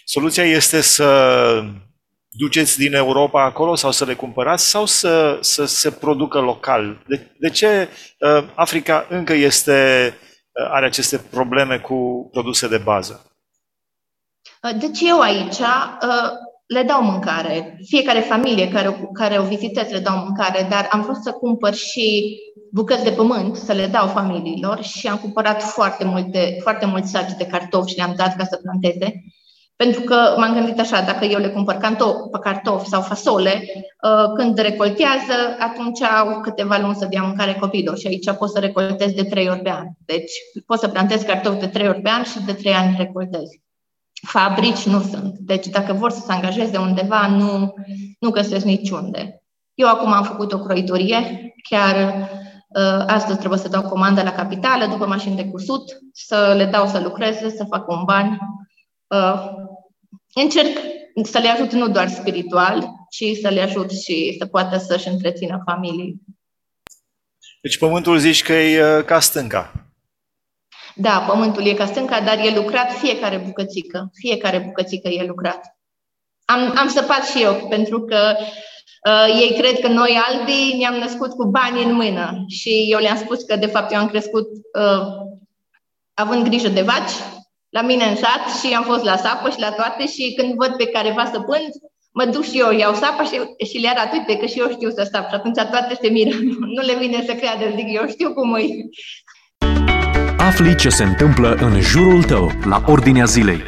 Soluția 0.05 0.43
este 0.43 0.81
să 0.81 1.63
duceți 2.29 2.77
din 2.77 2.93
Europa 2.93 3.43
acolo 3.43 3.75
sau 3.75 3.91
să 3.91 4.05
le 4.05 4.13
cumpărați 4.13 4.69
sau 4.69 4.85
să, 4.85 5.37
să 5.41 5.65
se 5.65 5.91
producă 5.91 6.39
local? 6.39 7.03
De, 7.07 7.35
de 7.39 7.49
ce 7.49 7.89
uh, 8.19 8.43
Africa 8.55 9.05
încă 9.09 9.33
este, 9.33 10.13
uh, 10.51 10.69
are 10.71 10.85
aceste 10.85 11.17
probleme 11.17 11.77
cu 11.77 12.29
produse 12.31 12.67
de 12.67 12.77
bază? 12.77 13.31
Uh, 14.63 14.79
deci 14.79 14.99
eu 15.01 15.19
aici 15.19 15.57
uh, 15.57 16.29
le 16.67 16.83
dau 16.83 17.03
mâncare. 17.03 17.79
Fiecare 17.85 18.19
familie 18.19 18.69
care, 18.69 19.09
care 19.13 19.39
o 19.39 19.43
vizitez 19.43 19.89
le 19.91 19.99
dau 19.99 20.17
mâncare, 20.17 20.67
dar 20.69 20.87
am 20.91 21.01
vrut 21.01 21.23
să 21.23 21.31
cumpăr 21.31 21.73
și 21.73 22.37
bucăți 22.77 23.03
de 23.03 23.11
pământ 23.11 23.55
să 23.55 23.73
le 23.73 23.87
dau 23.87 24.07
familiilor 24.07 24.83
și 24.83 25.07
am 25.07 25.17
cumpărat 25.17 25.63
foarte 25.63 26.05
multe, 26.05 26.57
foarte 26.61 26.85
mulți 26.85 27.09
saci 27.09 27.37
de 27.37 27.45
cartofi 27.45 27.89
și 27.91 27.97
le-am 27.97 28.13
dat 28.17 28.35
ca 28.35 28.43
să 28.43 28.59
planteze. 28.63 29.23
Pentru 29.75 30.01
că 30.01 30.35
m-am 30.37 30.53
gândit 30.53 30.79
așa, 30.79 31.01
dacă 31.01 31.25
eu 31.25 31.39
le 31.39 31.49
cumpăr 31.49 31.77
pe 32.31 32.39
cartofi 32.41 32.89
sau 32.89 33.01
fasole, 33.01 33.63
uh, 34.01 34.33
când 34.35 34.57
recoltează, 34.57 35.37
atunci 35.59 36.01
au 36.01 36.41
câteva 36.41 36.77
luni 36.77 36.95
să 36.95 37.05
dea 37.05 37.21
mâncare 37.21 37.53
copiilor 37.53 37.97
și 37.97 38.07
aici 38.07 38.31
pot 38.31 38.49
să 38.49 38.59
recoltez 38.59 39.11
de 39.11 39.23
trei 39.23 39.49
ori 39.49 39.59
pe 39.59 39.69
an. 39.69 39.85
Deci 40.05 40.31
pot 40.65 40.79
să 40.79 40.87
plantez 40.87 41.21
cartofi 41.21 41.59
de 41.59 41.67
trei 41.67 41.87
ori 41.87 42.01
pe 42.01 42.09
an 42.09 42.23
și 42.23 42.45
de 42.45 42.53
trei 42.53 42.73
ani 42.73 42.95
recoltez. 42.97 43.49
Fabrici 44.27 44.85
nu 44.85 45.01
sunt. 45.01 45.37
Deci 45.37 45.67
dacă 45.67 45.93
vor 45.93 46.11
să 46.11 46.21
se 46.25 46.31
angajeze 46.31 46.77
undeva, 46.77 47.27
nu, 47.27 47.73
nu 48.19 48.29
găsesc 48.29 48.65
niciunde. 48.65 49.41
Eu 49.73 49.87
acum 49.87 50.11
am 50.11 50.23
făcut 50.23 50.53
o 50.53 50.59
croitorie, 50.59 51.53
chiar 51.69 51.95
uh, 51.95 52.45
astăzi 53.07 53.37
trebuie 53.37 53.59
să 53.59 53.67
dau 53.67 53.81
comandă 53.81 54.21
la 54.21 54.31
capitală, 54.31 54.85
după 54.85 55.05
mașini 55.05 55.35
de 55.35 55.45
cusut, 55.45 55.97
să 56.13 56.53
le 56.57 56.65
dau 56.65 56.87
să 56.87 56.99
lucreze, 56.99 57.49
să 57.49 57.65
facă 57.69 57.93
un 57.93 58.03
bani. 58.03 58.37
Uh, 59.07 59.49
încerc 60.33 60.77
să 61.23 61.39
le 61.39 61.47
ajut 61.47 61.71
nu 61.71 61.87
doar 61.87 62.09
spiritual, 62.09 62.89
ci 63.09 63.23
să 63.41 63.49
le 63.49 63.61
ajut 63.61 63.91
și 63.91 64.35
să 64.39 64.45
poată 64.45 64.77
să-și 64.77 65.07
întrețină 65.07 65.61
familii. 65.65 66.21
Deci 67.61 67.77
pământul 67.77 68.17
zici 68.17 68.43
că 68.43 68.53
e 68.53 68.97
uh, 68.97 69.05
ca 69.05 69.19
stânca. 69.19 69.71
Da, 70.95 71.25
pământul 71.27 71.65
e 71.65 71.73
ca 71.73 71.85
stânca, 71.85 72.21
dar 72.21 72.37
e 72.37 72.55
lucrat 72.55 72.91
fiecare 72.91 73.37
bucățică. 73.37 74.09
Fiecare 74.13 74.59
bucățică 74.59 75.07
e 75.07 75.25
lucrat. 75.25 75.77
Am, 76.45 76.73
am 76.77 76.87
săpat 76.87 77.25
și 77.25 77.41
eu, 77.41 77.67
pentru 77.69 78.01
că 78.01 78.35
uh, 78.39 78.47
ei 79.39 79.55
cred 79.57 79.79
că 79.79 79.87
noi 79.87 80.19
albii 80.27 80.77
ne-am 80.77 80.95
născut 80.95 81.31
cu 81.33 81.45
bani 81.45 81.83
în 81.83 81.93
mână. 81.93 82.45
Și 82.47 82.87
eu 82.89 82.99
le-am 82.99 83.17
spus 83.17 83.43
că, 83.43 83.55
de 83.55 83.65
fapt, 83.65 83.91
eu 83.91 83.99
am 83.99 84.07
crescut 84.07 84.47
uh, 84.79 85.07
având 86.13 86.47
grijă 86.47 86.67
de 86.67 86.81
vaci, 86.81 87.15
la 87.69 87.81
mine 87.81 88.03
în 88.03 88.15
sat 88.15 88.43
și 88.59 88.73
am 88.73 88.83
fost 88.83 89.03
la 89.03 89.15
sapă 89.15 89.49
și 89.49 89.59
la 89.59 89.71
toate 89.71 90.07
și 90.07 90.33
când 90.37 90.53
văd 90.55 90.75
pe 90.75 90.85
careva 90.85 91.25
să 91.25 91.39
pând, 91.39 91.69
mă 92.11 92.25
duc 92.25 92.43
și 92.43 92.59
eu, 92.59 92.71
iau 92.71 92.93
sapa 92.93 93.23
și, 93.23 93.65
și 93.69 93.77
le 93.77 93.87
arăt, 93.87 94.13
uite 94.13 94.37
că 94.37 94.45
și 94.45 94.59
eu 94.59 94.69
știu 94.71 94.89
să 94.89 95.09
sap. 95.11 95.29
Și 95.29 95.35
atunci 95.35 95.55
toate 95.55 95.97
se 96.01 96.09
miră, 96.09 96.37
nu 96.75 96.81
le 96.81 96.95
vine 96.99 97.23
să 97.25 97.33
creadă, 97.33 97.63
zic, 97.75 97.87
eu 97.99 98.07
știu 98.07 98.33
cum 98.33 98.53
îi. 98.53 98.89
Afli 100.37 100.75
ce 100.75 100.89
se 100.89 101.03
întâmplă 101.03 101.57
în 101.59 101.81
jurul 101.81 102.23
tău, 102.23 102.51
la 102.65 102.83
Ordinea 102.85 103.25
Zilei. 103.25 103.61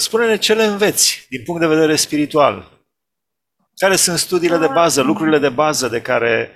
Spune-ne 0.00 0.36
ce 0.36 0.54
le 0.54 0.64
înveți 0.64 1.26
din 1.28 1.42
punct 1.44 1.60
de 1.60 1.66
vedere 1.66 1.96
spiritual. 1.96 2.72
Care 3.76 3.96
sunt 3.96 4.18
studiile 4.18 4.56
de 4.56 4.66
bază, 4.66 5.02
lucrurile 5.02 5.38
de 5.38 5.48
bază 5.48 5.88
de 5.88 6.00
care, 6.00 6.50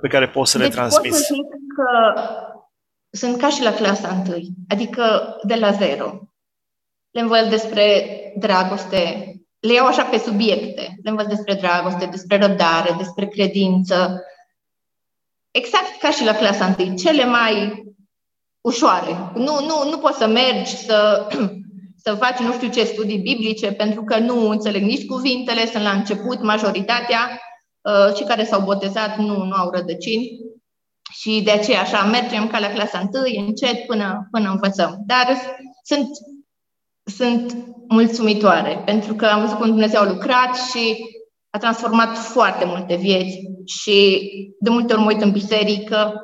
pe 0.00 0.08
care 0.08 0.28
poți 0.28 0.50
să 0.50 0.58
le 0.58 0.64
deci 0.64 0.72
transmiți? 0.72 1.08
Pot 1.08 1.18
să 1.18 1.34
zic 1.34 1.74
că 1.76 2.20
sunt 3.10 3.40
ca 3.40 3.48
și 3.48 3.62
la 3.62 3.72
clasa 3.72 4.08
întâi, 4.08 4.48
adică 4.68 5.36
de 5.42 5.54
la 5.54 5.72
zero. 5.72 6.20
Le 7.10 7.20
învăț 7.20 7.48
despre 7.48 8.06
dragoste, 8.38 9.32
le 9.58 9.72
iau 9.72 9.86
așa 9.86 10.04
pe 10.04 10.18
subiecte. 10.18 10.98
Le 11.02 11.10
învăț 11.10 11.26
despre 11.26 11.54
dragoste, 11.54 12.06
despre 12.06 12.38
răbdare, 12.38 12.94
despre 12.98 13.26
credință. 13.26 14.22
Exact 15.50 15.98
ca 16.00 16.10
și 16.10 16.24
la 16.24 16.34
clasa 16.34 16.66
întâi, 16.66 16.96
cele 16.96 17.24
mai 17.24 17.84
ușoare. 18.60 19.30
Nu, 19.34 19.60
nu, 19.60 19.90
nu 19.90 19.98
poți 19.98 20.18
să 20.18 20.26
mergi 20.26 20.76
să, 20.76 21.28
să 22.02 22.14
faci 22.14 22.38
nu 22.38 22.52
știu 22.52 22.68
ce 22.68 22.84
studii 22.84 23.18
biblice, 23.18 23.72
pentru 23.72 24.04
că 24.04 24.18
nu 24.18 24.48
înțeleg 24.48 24.82
nici 24.82 25.06
cuvintele, 25.06 25.66
sunt 25.66 25.82
la 25.82 25.90
început, 25.90 26.42
majoritatea, 26.42 27.40
uh, 27.80 28.14
cei 28.14 28.26
care 28.26 28.44
s-au 28.44 28.60
botezat 28.60 29.16
nu, 29.16 29.44
nu 29.44 29.54
au 29.54 29.70
rădăcini 29.70 30.28
și 31.12 31.40
de 31.44 31.50
aceea 31.50 31.80
așa 31.80 32.04
mergem 32.04 32.46
ca 32.46 32.58
la 32.58 32.72
clasa 32.72 32.98
întâi, 32.98 33.44
încet, 33.46 33.86
până, 33.86 34.28
până 34.30 34.50
învățăm. 34.50 35.02
Dar 35.06 35.26
sunt, 35.82 36.08
sunt 37.04 37.56
mulțumitoare, 37.88 38.82
pentru 38.84 39.14
că 39.14 39.26
am 39.26 39.40
văzut 39.40 39.56
cum 39.56 39.66
Dumnezeu 39.66 40.00
a 40.00 40.08
lucrat 40.08 40.56
și 40.70 40.96
a 41.50 41.58
transformat 41.58 42.16
foarte 42.16 42.64
multe 42.64 42.96
vieți 42.96 43.38
și 43.66 44.20
de 44.60 44.70
multe 44.70 44.92
ori 44.92 45.02
mă 45.02 45.08
uit 45.08 45.22
în 45.22 45.30
biserică 45.30 46.14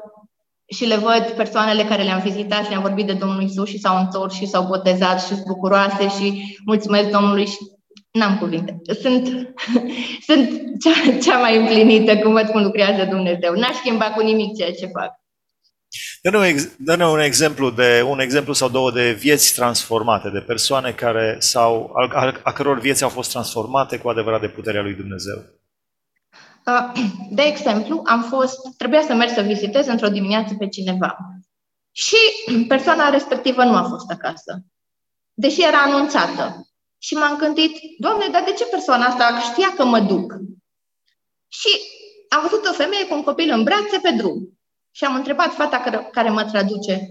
și 0.76 0.84
le 0.84 0.96
văd 0.96 1.32
persoanele 1.37 1.84
care 1.84 2.02
le-am 2.02 2.20
vizitat 2.20 2.64
și 2.64 2.70
le-am 2.70 2.82
vorbit 2.82 3.06
de 3.06 3.12
Domnul 3.12 3.42
Isus 3.42 3.68
și 3.68 3.78
s-au 3.78 3.98
întors 3.98 4.34
și 4.34 4.46
s-au 4.46 4.66
botezat 4.66 5.20
și 5.20 5.26
sunt 5.26 5.44
bucuroase 5.46 6.08
și 6.08 6.58
mulțumesc 6.64 7.08
Domnului 7.08 7.46
și 7.46 7.56
n-am 8.10 8.38
cuvinte. 8.38 8.80
Sunt, 9.00 9.54
sunt 10.26 10.48
cea, 10.80 11.18
cea 11.22 11.38
mai 11.38 11.56
împlinită 11.56 12.16
cum 12.16 12.32
văd 12.32 12.48
cum 12.48 12.62
lucrează 12.62 13.04
Dumnezeu. 13.04 13.54
N-aș 13.54 13.76
schimba 13.76 14.10
cu 14.10 14.22
nimic 14.22 14.56
ceea 14.56 14.72
ce 14.72 14.87
fac. 14.87 15.10
Dă-ne, 16.22 16.54
dă 16.78 17.06
un 17.06 17.20
exemplu 17.20 17.70
de 17.70 18.02
un 18.08 18.20
exemplu 18.20 18.52
sau 18.52 18.68
două 18.68 18.90
de 18.90 19.12
vieți 19.12 19.54
transformate, 19.54 20.30
de 20.30 20.38
persoane 20.38 20.92
care 20.92 21.37
sau 21.38 21.92
a, 21.94 22.34
a 22.42 22.52
căror 22.52 22.80
vieți 22.80 23.02
au 23.02 23.08
fost 23.08 23.30
transformate 23.30 23.98
cu 23.98 24.08
adevărat 24.08 24.40
de 24.40 24.48
puterea 24.48 24.82
lui 24.82 24.94
Dumnezeu. 24.94 25.57
De 27.30 27.42
exemplu, 27.42 28.02
am 28.04 28.22
fost, 28.22 28.58
trebuia 28.76 29.02
să 29.02 29.14
merg 29.14 29.30
să 29.30 29.40
vizitez 29.40 29.87
într-o 29.87 30.08
dimineață 30.08 30.54
pe 30.58 30.68
cineva. 30.68 31.16
Și 31.92 32.16
persoana 32.68 33.08
respectivă 33.08 33.64
nu 33.64 33.76
a 33.76 33.82
fost 33.82 34.10
acasă. 34.10 34.64
Deși 35.34 35.62
era 35.62 35.78
anunțată. 35.78 36.68
Și 36.98 37.14
m-am 37.14 37.37
gândit, 37.37 37.76
Doamne, 37.98 38.26
dar 38.32 38.44
de 38.44 38.52
ce 38.52 38.64
persoana 38.64 39.06
asta 39.06 39.40
știa 39.40 39.75
că 39.76 39.84
mă 39.84 40.00
duc? 40.00 40.34
Și 41.48 41.68
am 42.28 42.40
văzut 42.42 42.66
o 42.66 42.72
femeie 42.72 43.06
cu 43.06 43.14
un 43.14 43.22
copil 43.22 43.50
în 43.50 43.62
brațe 43.62 43.98
pe 44.02 44.10
drum. 44.10 44.58
Și 44.90 45.04
am 45.04 45.14
întrebat 45.14 45.54
fata 45.54 45.78
care, 45.80 46.08
care 46.12 46.28
mă 46.28 46.44
traduce. 46.44 47.08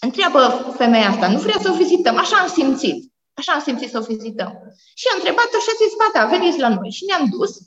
Întreabă 0.00 0.72
femeia 0.76 1.08
asta, 1.08 1.28
nu 1.28 1.38
vrea 1.38 1.58
să 1.60 1.70
o 1.70 1.76
vizităm? 1.76 2.16
Așa 2.16 2.36
am 2.36 2.48
simțit. 2.48 3.12
Așa 3.34 3.52
am 3.52 3.60
simțit 3.60 3.90
să 3.90 3.98
o 3.98 4.06
vizităm. 4.12 4.52
Și 4.94 5.06
am 5.10 5.18
întrebat-o 5.18 5.58
și 5.58 5.70
a 5.72 5.76
zis, 5.82 5.92
fata, 6.02 6.26
veniți 6.26 6.58
la 6.58 6.68
noi. 6.68 6.90
Și 6.90 7.04
ne-am 7.04 7.28
dus 7.28 7.58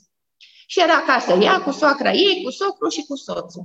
și 0.72 0.80
era 0.80 0.94
acasă 0.94 1.32
ea 1.32 1.60
cu 1.60 1.70
soacra 1.70 2.12
ei, 2.12 2.42
cu 2.44 2.50
socru 2.50 2.88
și 2.88 3.04
cu 3.08 3.16
soțul. 3.16 3.64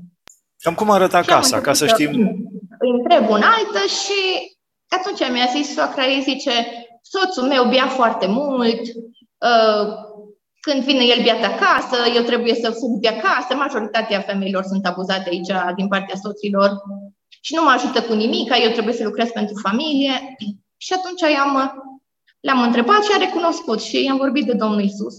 Cam 0.57 0.73
cum 0.73 0.89
arăta 0.89 1.21
casa, 1.21 1.61
ca 1.61 1.73
să 1.73 1.87
știm? 1.87 2.11
Îi 2.79 2.91
întreb 2.99 3.29
un 3.29 3.41
altă 3.41 3.81
și 3.99 4.21
atunci 4.97 5.31
mi-a 5.31 5.49
zis 5.55 5.73
soacra 5.73 6.05
ei, 6.05 6.21
zice, 6.21 6.51
soțul 7.01 7.43
meu 7.43 7.63
bea 7.69 7.87
foarte 7.87 8.25
mult, 8.27 8.81
uh, 9.49 9.85
când 10.59 10.83
vine 10.83 11.03
el 11.03 11.23
beat 11.23 11.43
acasă, 11.43 11.97
eu 12.15 12.23
trebuie 12.23 12.55
să 12.55 12.71
fug 12.71 12.99
de 12.99 13.07
acasă, 13.07 13.55
majoritatea 13.55 14.19
femeilor 14.19 14.63
sunt 14.63 14.85
abuzate 14.85 15.29
aici 15.29 15.51
din 15.75 15.87
partea 15.87 16.15
soților 16.23 16.69
și 17.41 17.55
nu 17.55 17.63
mă 17.63 17.69
ajută 17.69 18.01
cu 18.01 18.13
nimic, 18.13 18.49
eu 18.63 18.71
trebuie 18.71 18.93
să 18.93 19.03
lucrez 19.03 19.29
pentru 19.29 19.55
familie. 19.61 20.35
Și 20.77 20.93
atunci 20.93 21.33
i-am, 21.33 21.53
l-am 22.39 22.61
întrebat 22.61 23.03
și 23.03 23.11
a 23.13 23.17
recunoscut 23.17 23.81
și 23.81 24.03
i-am 24.03 24.17
vorbit 24.17 24.45
de 24.45 24.53
Domnul 24.53 24.81
Isus 24.83 25.15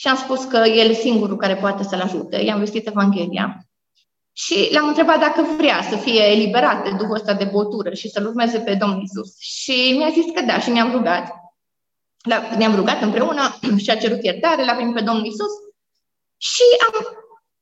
și 0.00 0.08
am 0.08 0.16
spus 0.16 0.44
că 0.44 0.56
el 0.56 0.90
e 0.90 0.92
singurul 0.92 1.36
care 1.36 1.56
poate 1.56 1.82
să-l 1.82 2.00
ajute. 2.00 2.36
I-am 2.36 2.58
vestit 2.58 2.86
Evanghelia. 2.86 3.66
Și 4.32 4.68
l-am 4.72 4.88
întrebat 4.88 5.20
dacă 5.20 5.46
vrea 5.56 5.82
să 5.90 5.96
fie 5.96 6.22
eliberat 6.22 6.84
de 6.84 6.90
duhul 6.98 7.14
ăsta 7.14 7.34
de 7.34 7.44
botură 7.44 7.94
și 7.94 8.08
să-L 8.08 8.26
urmeze 8.26 8.58
pe 8.58 8.74
Domnul 8.74 9.02
Isus. 9.02 9.38
Și 9.38 9.94
mi-a 9.96 10.10
zis 10.10 10.24
că 10.34 10.40
da 10.40 10.60
și 10.60 10.70
ne-am 10.70 10.92
rugat. 10.92 11.32
Ne-am 12.56 12.74
rugat 12.74 13.02
împreună 13.02 13.58
și 13.82 13.90
a 13.90 13.96
cerut 13.96 14.24
iertare, 14.24 14.64
l-a 14.64 14.74
primit 14.74 14.94
pe 14.94 15.00
Domnul 15.00 15.26
Isus 15.26 15.52
și 16.36 16.62
am, 16.86 17.06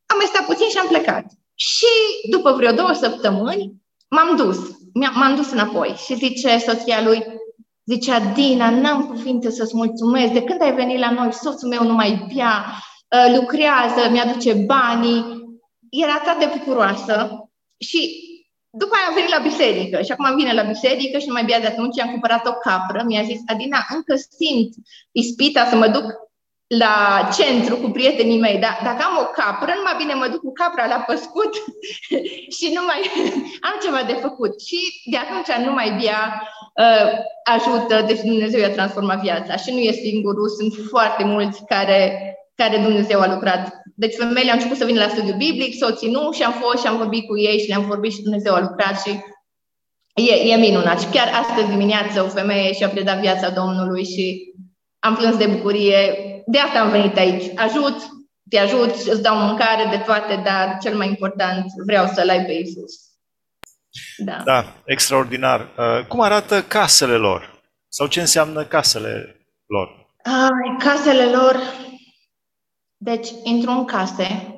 am 0.06 0.16
mai 0.16 0.26
stat 0.26 0.46
puțin 0.46 0.68
și 0.68 0.78
am 0.78 0.86
plecat. 0.86 1.24
Și 1.54 1.86
după 2.30 2.52
vreo 2.52 2.72
două 2.72 2.92
săptămâni 2.92 3.82
m-am 4.08 4.36
dus, 4.36 4.58
m-am 4.92 5.36
dus 5.36 5.50
înapoi 5.50 5.94
și 6.04 6.14
zice 6.14 6.58
soția 6.58 7.02
lui, 7.02 7.24
Zicea, 7.86 8.18
Dina, 8.20 8.70
n-am 8.70 9.06
cuvinte 9.06 9.50
să-ți 9.50 9.76
mulțumesc. 9.76 10.32
De 10.32 10.42
când 10.42 10.62
ai 10.62 10.74
venit 10.74 10.98
la 10.98 11.10
noi, 11.10 11.32
soțul 11.32 11.68
meu 11.68 11.82
nu 11.82 11.92
mai 11.92 12.26
bea, 12.34 12.64
uh, 13.10 13.38
lucrează, 13.38 14.10
mi-aduce 14.10 14.52
banii. 14.52 15.24
Era 15.90 16.12
atât 16.12 16.38
de 16.38 16.58
bucuroasă 16.58 17.30
și 17.78 18.24
după 18.70 18.94
aia 18.94 19.06
am 19.08 19.14
venit 19.14 19.30
la 19.30 19.42
biserică 19.48 20.02
și 20.02 20.12
acum 20.12 20.36
vine 20.36 20.52
la 20.52 20.62
biserică 20.62 21.18
și 21.18 21.26
nu 21.26 21.32
mai 21.32 21.44
bea 21.44 21.60
de 21.60 21.66
atunci, 21.66 22.00
am 22.00 22.10
cumpărat 22.10 22.46
o 22.46 22.52
capră, 22.52 23.02
mi-a 23.06 23.22
zis, 23.22 23.40
Adina, 23.46 23.86
încă 23.94 24.14
simt 24.16 24.74
ispita 25.12 25.66
să 25.66 25.76
mă 25.76 25.88
duc 25.88 26.04
la 26.66 27.28
centru 27.38 27.76
cu 27.76 27.88
prietenii 27.90 28.38
mei, 28.38 28.58
dar 28.58 28.80
dacă 28.84 29.02
am 29.02 29.16
o 29.24 29.30
capră, 29.38 29.72
nu 29.74 29.82
mai 29.84 29.94
bine 29.98 30.14
mă 30.14 30.28
duc 30.32 30.40
cu 30.40 30.52
capra 30.52 30.86
la 30.86 31.04
păscut 31.06 31.52
și 32.56 32.66
nu 32.74 32.82
mai 32.86 33.00
am 33.68 33.76
ceva 33.82 34.02
de 34.06 34.12
făcut. 34.12 34.60
Și 34.60 34.78
de 35.10 35.16
atunci 35.16 35.66
nu 35.66 35.72
mai 35.72 35.90
bea, 36.00 36.22
uh, 36.84 37.10
ajută, 37.54 38.04
deci 38.06 38.20
Dumnezeu 38.20 38.60
i-a 38.60 38.78
transformat 38.78 39.20
viața. 39.20 39.56
Și 39.56 39.70
nu 39.70 39.78
e 39.78 39.92
singurul, 39.92 40.48
sunt 40.48 40.72
foarte 40.88 41.24
mulți 41.24 41.64
care, 41.64 42.00
care 42.54 42.76
Dumnezeu 42.78 43.20
a 43.20 43.32
lucrat. 43.34 43.72
Deci 43.94 44.14
femeile 44.14 44.50
au 44.50 44.56
început 44.56 44.76
să 44.76 44.84
vină 44.84 45.00
la 45.00 45.08
studiu 45.08 45.34
biblic, 45.34 45.74
soții 45.74 46.10
nu, 46.10 46.32
și 46.32 46.42
am 46.42 46.52
fost 46.52 46.82
și 46.82 46.86
am 46.86 46.96
vorbit 46.96 47.26
cu 47.26 47.38
ei 47.38 47.58
și 47.58 47.68
le-am 47.68 47.86
vorbit 47.86 48.12
și 48.12 48.22
Dumnezeu 48.22 48.54
a 48.54 48.60
lucrat 48.60 49.00
și 49.02 49.10
e, 50.14 50.52
e 50.52 50.56
minunat. 50.56 51.00
Și 51.00 51.06
chiar 51.06 51.28
astăzi 51.42 51.70
dimineață 51.70 52.22
o 52.22 52.28
femeie 52.28 52.72
și-a 52.72 52.88
predat 52.88 53.20
viața 53.20 53.50
Domnului 53.50 54.04
și 54.04 54.52
am 54.98 55.14
plâns 55.14 55.36
de 55.36 55.46
bucurie. 55.46 56.30
De 56.46 56.58
asta 56.58 56.80
am 56.80 56.90
venit 56.90 57.16
aici. 57.16 57.58
Ajut, 57.58 57.96
te 58.48 58.58
ajut, 58.58 58.90
îți 58.90 59.22
dau 59.22 59.36
mâncare 59.36 59.86
de 59.90 60.02
toate, 60.04 60.40
dar 60.44 60.78
cel 60.82 60.96
mai 60.96 61.08
important, 61.08 61.64
vreau 61.86 62.06
să-L 62.06 62.28
ai 62.28 62.44
pe 62.44 62.52
Isus. 62.52 63.06
Da. 64.16 64.42
da, 64.44 64.64
extraordinar. 64.84 65.60
Uh, 65.60 66.06
cum 66.06 66.20
arată 66.20 66.62
casele 66.62 67.16
lor? 67.16 67.60
Sau 67.88 68.06
ce 68.06 68.20
înseamnă 68.20 68.64
casele 68.64 69.36
lor? 69.66 70.14
Ai, 70.22 70.76
casele 70.78 71.24
lor. 71.24 71.56
Deci, 72.96 73.28
intru 73.42 73.70
în 73.70 73.84
case 73.84 74.56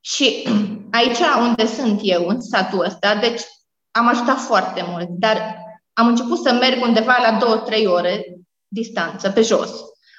și 0.00 0.48
aici 0.98 1.18
unde 1.40 1.66
sunt 1.66 2.00
eu, 2.02 2.26
în 2.26 2.40
satul 2.40 2.84
ăsta, 2.84 3.14
deci 3.14 3.42
am 3.90 4.08
ajutat 4.08 4.38
foarte 4.38 4.84
mult, 4.88 5.08
dar 5.08 5.58
am 5.92 6.06
început 6.06 6.38
să 6.38 6.52
merg 6.52 6.82
undeva 6.82 7.16
la 7.22 7.38
două-trei 7.38 7.86
ore 7.86 8.24
distanță, 8.68 9.30
pe 9.30 9.42
jos. 9.42 9.70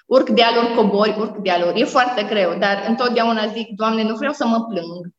Urc 0.06 0.30
dealuri, 0.30 0.74
cobori, 0.76 1.16
urc 1.20 1.38
dealuri. 1.38 1.80
E 1.80 1.86
foarte 1.86 2.24
greu, 2.24 2.58
dar 2.58 2.86
întotdeauna 2.88 3.48
zic, 3.48 3.70
Doamne, 3.70 4.04
nu 4.04 4.16
vreau 4.16 4.34
să 4.34 4.46
mă 4.46 4.66
plâng. 4.70 5.14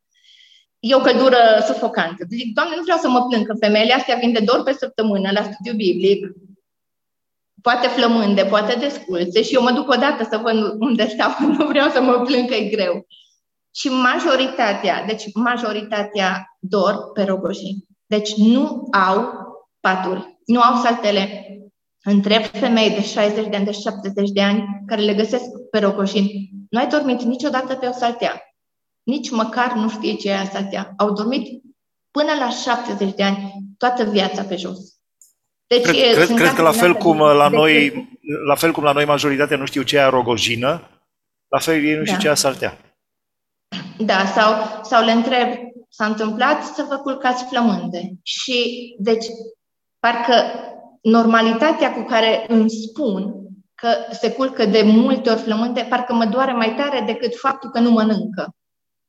E 0.79 0.95
o 0.95 0.99
căldură 0.99 1.37
sufocantă. 1.65 2.25
Zic, 2.29 2.53
Doamne, 2.53 2.75
nu 2.75 2.83
vreau 2.83 2.97
să 2.97 3.09
mă 3.09 3.25
plâng, 3.29 3.47
că 3.47 3.53
femeile 3.59 3.93
astea 3.93 4.15
vin 4.15 4.33
de 4.33 4.39
dor 4.39 4.63
pe 4.63 4.73
săptămână 4.73 5.31
la 5.31 5.43
studiu 5.43 5.73
biblic, 5.73 6.25
poate 7.61 7.87
flămânde, 7.87 8.45
poate 8.45 8.79
desculțe 8.79 9.41
și 9.41 9.53
eu 9.53 9.61
mă 9.61 9.71
duc 9.71 9.89
odată 9.89 10.27
să 10.29 10.37
văd 10.37 10.75
unde 10.79 11.07
stau, 11.07 11.31
nu 11.57 11.67
vreau 11.67 11.89
să 11.89 12.01
mă 12.01 12.21
plâng 12.25 12.47
că 12.47 12.55
e 12.55 12.69
greu. 12.69 13.07
Și 13.75 13.87
majoritatea, 13.87 15.05
deci 15.05 15.23
majoritatea 15.33 16.57
dor 16.59 17.11
pe 17.13 17.23
rogojii. 17.23 17.85
Deci 18.05 18.35
nu 18.35 18.87
au 18.91 19.29
paturi, 19.79 20.39
nu 20.45 20.61
au 20.61 20.81
saltele, 20.81 21.47
Întreb 22.09 22.43
femei 22.43 22.89
de 22.89 23.01
60 23.01 23.47
de 23.47 23.55
ani, 23.55 23.65
de 23.65 23.71
70 23.71 24.29
de 24.29 24.41
ani, 24.41 24.83
care 24.85 25.01
le 25.01 25.13
găsesc 25.13 25.43
pe 25.71 25.79
rocoșini, 25.79 26.49
nu 26.69 26.79
ai 26.79 26.87
dormit 26.87 27.21
niciodată 27.21 27.75
pe 27.75 27.87
o 27.87 27.91
saltea. 27.91 28.41
Nici 29.03 29.29
măcar 29.29 29.73
nu 29.73 29.89
știe 29.89 30.13
ce 30.13 30.29
e 30.29 30.49
saltea. 30.51 30.93
Au 30.97 31.13
dormit 31.13 31.63
până 32.11 32.33
la 32.39 32.49
70 32.49 33.13
de 33.13 33.23
ani, 33.23 33.53
toată 33.77 34.03
viața 34.03 34.43
pe 34.43 34.55
jos. 34.55 34.77
Deci, 35.67 35.81
cred, 35.81 35.95
e, 35.95 36.11
cred, 36.13 36.27
cred 36.27 36.53
că 36.53 36.61
la 36.61 36.71
fel 36.71 36.93
cum 36.93 37.17
la 37.17 37.47
noi, 37.47 38.07
la 38.47 38.55
fel 38.55 38.71
cum 38.71 38.83
la 38.83 38.91
noi 38.91 39.05
majoritatea 39.05 39.57
nu 39.57 39.65
știu 39.65 39.81
ce 39.81 39.97
e 39.97 40.03
rogojină, 40.03 40.89
la 41.47 41.59
fel 41.59 41.85
ei 41.85 41.95
nu 41.95 42.03
știu 42.03 42.17
da. 42.17 42.21
ce 42.21 42.29
e 42.29 42.33
saltea. 42.33 42.77
Da, 43.97 44.25
sau, 44.25 44.81
sau 44.83 45.03
le 45.03 45.11
întreb, 45.11 45.47
s-a 45.89 46.05
întâmplat 46.05 46.63
să 46.63 46.85
vă 46.89 46.97
culcați 46.97 47.45
flămânde. 47.45 48.11
Și, 48.23 48.95
deci, 48.99 49.25
parcă 49.99 50.33
normalitatea 51.01 51.93
cu 51.93 52.01
care 52.01 52.45
îmi 52.47 52.69
spun 52.69 53.33
că 53.75 53.87
se 54.11 54.31
culcă 54.31 54.65
de 54.65 54.81
multe 54.85 55.29
ori 55.29 55.39
flămânde, 55.39 55.85
parcă 55.89 56.13
mă 56.13 56.25
doare 56.25 56.51
mai 56.51 56.75
tare 56.75 57.03
decât 57.05 57.35
faptul 57.35 57.69
că 57.69 57.79
nu 57.79 57.91
mănâncă. 57.91 58.55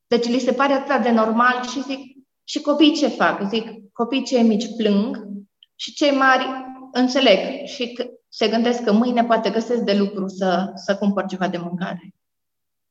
Deci 0.07 0.28
li 0.28 0.38
se 0.38 0.52
pare 0.52 0.73
atât 0.73 1.02
de 1.02 1.11
normal 1.11 1.62
și 1.73 1.83
zic, 1.83 2.16
și 2.45 2.61
copiii 2.61 2.95
ce 2.95 3.09
fac? 3.09 3.49
Zic, 3.49 3.92
copiii 3.92 4.25
cei 4.25 4.42
mici 4.42 4.76
plâng 4.76 5.26
și 5.75 5.92
cei 5.92 6.11
mari 6.11 6.45
înțeleg 6.92 7.66
și 7.66 7.99
se 8.28 8.49
gândesc 8.49 8.83
că 8.83 8.92
mâine 8.92 9.25
poate 9.25 9.50
găsesc 9.50 9.80
de 9.80 9.95
lucru 9.95 10.26
să, 10.26 10.73
să 10.75 10.97
cumpăr 10.97 11.26
ceva 11.26 11.49
de 11.49 11.59
mâncare. 11.59 12.14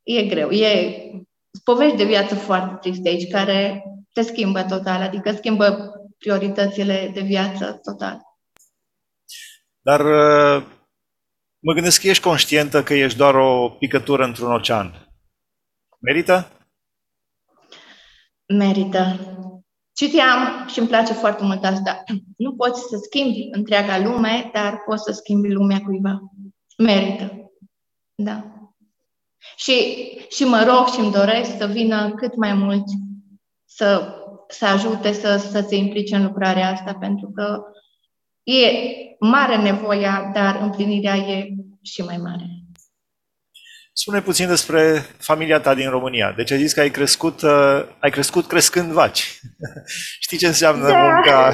E 0.04 0.26
greu, 0.26 0.50
e 0.50 1.02
povești 1.64 1.98
de 1.98 2.04
viață 2.04 2.36
foarte 2.36 2.78
triste 2.82 3.10
aici, 3.10 3.32
care 3.32 3.84
te 4.14 4.22
schimbă 4.22 4.62
total, 4.64 5.02
adică 5.02 5.32
schimbă 5.32 5.92
prioritățile 6.18 7.12
de 7.14 7.22
viață 7.22 7.80
total. 7.84 8.27
Dar 9.88 10.00
uh, 10.00 10.64
mă 11.60 11.74
gândesc 11.74 12.02
că 12.02 12.08
ești 12.08 12.24
conștientă 12.24 12.84
că 12.84 12.94
ești 12.94 13.18
doar 13.18 13.36
o 13.36 13.70
picătură 13.70 14.24
într-un 14.24 14.52
ocean. 14.52 15.08
Merită? 16.00 16.52
Merită. 18.48 19.20
Citeam 19.94 20.68
și 20.68 20.80
îmi 20.80 20.88
place 20.88 21.14
foarte 21.14 21.44
mult 21.44 21.64
asta. 21.64 22.04
Nu 22.38 22.56
poți 22.56 22.82
să 22.82 22.98
schimbi 23.04 23.48
întreaga 23.52 24.00
lume, 24.00 24.50
dar 24.54 24.82
poți 24.86 25.04
să 25.04 25.12
schimbi 25.12 25.52
lumea 25.52 25.82
cuiva. 25.82 26.20
Merită. 26.78 27.52
Da. 28.16 28.44
Și, 29.56 29.74
și 30.30 30.44
mă 30.44 30.64
rog 30.64 30.88
și 30.88 31.00
îmi 31.00 31.12
doresc 31.12 31.58
să 31.58 31.66
vină 31.66 32.14
cât 32.14 32.36
mai 32.36 32.54
mult 32.54 32.84
să, 33.66 34.16
să 34.48 34.66
ajute 34.66 35.12
să, 35.12 35.38
să 35.38 35.66
se 35.68 35.76
implice 35.76 36.16
în 36.16 36.24
lucrarea 36.24 36.72
asta, 36.72 36.94
pentru 36.94 37.32
că 37.36 37.62
e 38.48 38.72
mare 39.20 39.58
nevoia, 39.58 40.32
dar 40.34 40.60
împlinirea 40.62 41.16
e 41.16 41.48
și 41.82 42.02
mai 42.02 42.18
mare. 42.18 42.46
Spune 43.94 44.22
puțin 44.22 44.48
despre 44.48 45.06
familia 45.18 45.60
ta 45.60 45.74
din 45.74 45.90
România. 45.90 46.32
Deci 46.32 46.52
ai 46.52 46.58
zis 46.58 46.74
că 46.74 46.80
ai 46.80 46.90
crescut, 46.90 47.42
uh, 47.42 47.86
ai 48.00 48.10
crescut 48.10 48.46
crescând 48.48 48.92
vaci. 48.92 49.40
Știi 50.26 50.38
ce 50.38 50.48
înseamnă 50.48 50.88
da. 50.88 50.98
munca? 50.98 51.54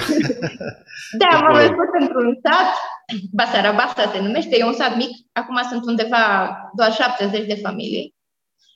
da, 1.22 1.38
m-am 1.38 1.56
născut 1.56 1.90
într-un 2.00 2.40
sat, 2.44 2.68
Basarabasa 3.32 4.12
se 4.14 4.20
numește, 4.20 4.58
e 4.58 4.66
un 4.66 4.74
sat 4.74 4.96
mic. 4.96 5.10
Acum 5.32 5.62
sunt 5.70 5.86
undeva 5.86 6.56
doar 6.76 6.94
70 6.94 7.48
de 7.48 7.60
familii. 7.64 8.16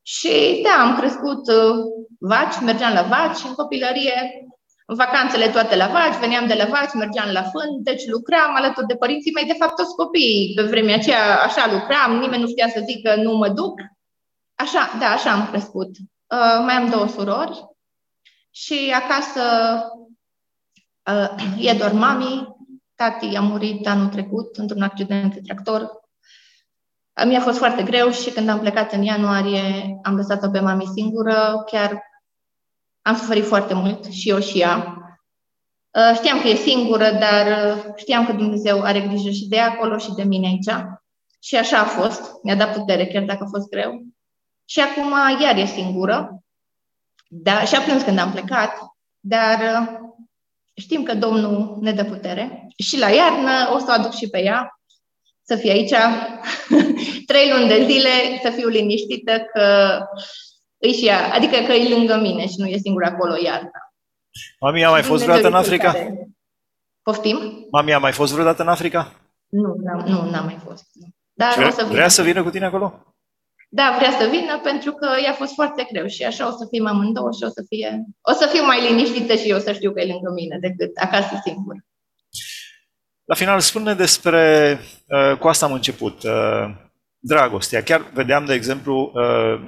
Și 0.04 0.62
da, 0.64 0.84
am 0.84 0.98
crescut 1.00 1.48
uh, 1.48 1.76
vaci, 2.20 2.60
mergeam 2.64 2.94
la 2.94 3.02
vaci 3.02 3.44
în 3.48 3.54
copilărie, 3.54 4.18
în 4.42 4.48
vacanțele 4.96 5.48
toate 5.48 5.76
la 5.76 5.88
vaci, 5.88 6.20
veneam 6.20 6.48
de 6.48 6.54
la 6.54 6.66
vaci, 6.66 6.94
mergeam 6.94 7.32
la 7.32 7.44
fân, 7.44 7.84
deci 7.84 8.08
lucram 8.08 8.56
alături 8.56 8.88
de 8.88 8.96
părinții 8.96 9.32
mei, 9.32 9.46
de 9.46 9.56
fapt 9.60 9.76
toți 9.76 9.96
copiii. 9.96 10.54
Pe 10.56 10.62
vremea 10.62 10.96
aceea 10.96 11.42
așa 11.42 11.72
lucram, 11.72 12.20
nimeni 12.20 12.42
nu 12.42 12.48
știa 12.48 12.70
să 12.70 12.84
zică 12.86 13.16
nu 13.16 13.38
mă 13.38 13.50
duc. 13.50 13.80
Așa, 14.56 14.92
da, 15.00 15.06
așa 15.06 15.32
am 15.32 15.48
crescut. 15.48 15.90
Uh, 16.28 16.64
mai 16.66 16.74
am 16.74 16.90
două 16.90 17.08
surori 17.08 17.66
și 18.50 18.94
acasă 18.96 19.42
uh, 21.12 21.66
e 21.66 21.74
doar 21.74 21.92
mami. 21.92 22.56
Tati 22.96 23.36
a 23.36 23.42
murit 23.42 23.88
anul 23.88 24.08
trecut 24.08 24.56
într-un 24.56 24.82
accident 24.82 25.34
de 25.34 25.42
tractor. 25.46 25.90
Mi-a 27.26 27.40
fost 27.40 27.58
foarte 27.58 27.84
greu 27.84 28.10
și 28.10 28.30
când 28.30 28.50
am 28.50 28.60
plecat 28.60 28.92
în 28.92 29.02
ianuarie 29.02 29.98
am 30.04 30.16
lăsat-o 30.16 30.50
pe 30.50 30.60
mami 30.60 30.86
singură. 30.94 31.64
Chiar 31.66 32.02
am 33.08 33.16
suferit 33.16 33.46
foarte 33.46 33.74
mult 33.74 34.06
și 34.06 34.30
eu 34.30 34.40
și 34.40 34.60
ea. 34.60 34.98
Uh, 35.92 36.16
știam 36.16 36.42
că 36.42 36.48
e 36.48 36.56
singură, 36.56 37.12
dar 37.12 37.76
uh, 37.76 37.84
știam 37.96 38.26
că 38.26 38.32
Dumnezeu 38.32 38.82
are 38.82 39.00
grijă 39.02 39.30
și 39.30 39.48
de 39.48 39.60
acolo 39.60 39.98
și 39.98 40.14
de 40.16 40.24
mine 40.24 40.48
aici. 40.48 40.86
Și 41.40 41.56
așa 41.56 41.78
a 41.80 41.84
fost. 41.84 42.22
Mi-a 42.44 42.56
dat 42.56 42.74
putere, 42.74 43.06
chiar 43.06 43.24
dacă 43.24 43.44
a 43.44 43.50
fost 43.50 43.70
greu. 43.70 44.06
Și 44.66 44.80
acum 44.80 45.14
iar 45.42 45.58
e 45.58 45.66
singură. 45.66 46.44
Da, 47.28 47.64
și 47.64 47.76
a 47.76 47.82
plâns 47.82 48.04
când 48.04 48.20
am 48.20 48.32
plecat, 48.32 48.74
dar 49.20 49.60
uh, 49.60 50.00
știm 50.74 51.04
că 51.04 51.16
Domnul 51.16 51.78
ne 51.82 51.92
dă 51.92 52.04
putere. 52.04 52.68
Și 52.78 53.00
la 53.00 53.10
iarnă 53.10 53.74
o 53.74 53.78
să 53.78 53.86
o 53.88 53.92
aduc 53.92 54.14
și 54.14 54.30
pe 54.30 54.44
ea, 54.44 54.80
să 55.44 55.56
fie 55.56 55.72
aici 55.72 55.94
trei 57.30 57.52
luni 57.52 57.68
de 57.68 57.86
zile, 57.90 58.10
să 58.44 58.50
fiu 58.50 58.68
liniștită 58.68 59.40
că 59.54 59.98
îi 60.78 60.94
și 60.94 61.06
ea, 61.06 61.34
adică 61.34 61.58
că 61.66 61.74
e 61.74 61.96
lângă 61.96 62.18
mine 62.18 62.48
și 62.48 62.56
nu 62.58 62.66
e 62.66 62.78
singur 62.78 63.04
acolo 63.04 63.36
iarna. 63.44 63.70
Mami, 64.60 64.86
a 64.86 64.90
mai 64.90 65.04
fost 65.04 65.24
vreodată 65.24 65.48
în 65.48 65.54
Africa? 65.54 65.92
Care... 65.92 66.30
Poftim? 67.02 67.68
Mami, 67.72 67.94
a 67.94 68.00
mai 68.00 68.12
fost 68.12 68.34
vreodată 68.34 68.62
în 68.62 68.68
Africa? 68.68 69.14
Nu, 69.48 69.76
nu, 70.06 70.30
n-a 70.30 70.42
mai 70.42 70.60
fost. 70.66 70.86
Dar 71.34 71.54
vrea, 71.54 71.68
o 71.68 71.72
să 71.72 71.82
vină. 71.82 71.94
vrea 71.94 72.08
să 72.08 72.22
vină 72.22 72.44
cu 72.44 72.50
tine 72.50 72.66
acolo? 72.66 73.16
Da, 73.70 73.96
vrea 73.98 74.12
să 74.12 74.28
vină 74.28 74.60
pentru 74.64 74.92
că 74.92 75.08
i-a 75.24 75.34
fost 75.34 75.54
foarte 75.54 75.88
greu 75.92 76.08
și 76.08 76.24
așa 76.24 76.48
o 76.48 76.52
să 76.52 76.68
fim 76.70 76.88
amândouă 76.88 77.32
și 77.32 77.44
o 77.44 77.48
să 77.50 77.64
fie... 77.68 78.04
O 78.22 78.32
să 78.32 78.50
fiu 78.54 78.66
mai 78.66 78.90
liniștită 78.90 79.36
și 79.36 79.50
eu 79.50 79.60
să 79.60 79.74
știu 79.74 79.92
că 79.92 80.00
e 80.02 80.12
lângă 80.12 80.32
mine 80.36 80.58
decât 80.60 80.98
acasă 80.98 81.42
singur. 81.44 81.76
La 83.26 83.36
final, 83.36 83.60
spune 83.60 83.94
despre... 83.94 84.78
Uh, 85.08 85.38
cu 85.38 85.48
asta 85.48 85.66
am 85.66 85.74
început. 85.74 86.24
Uh, 86.24 86.76
dragostea. 87.20 87.84
Chiar 87.84 88.12
vedeam, 88.14 88.46
de 88.46 88.54
exemplu, 88.54 89.12
uh, 89.14 89.62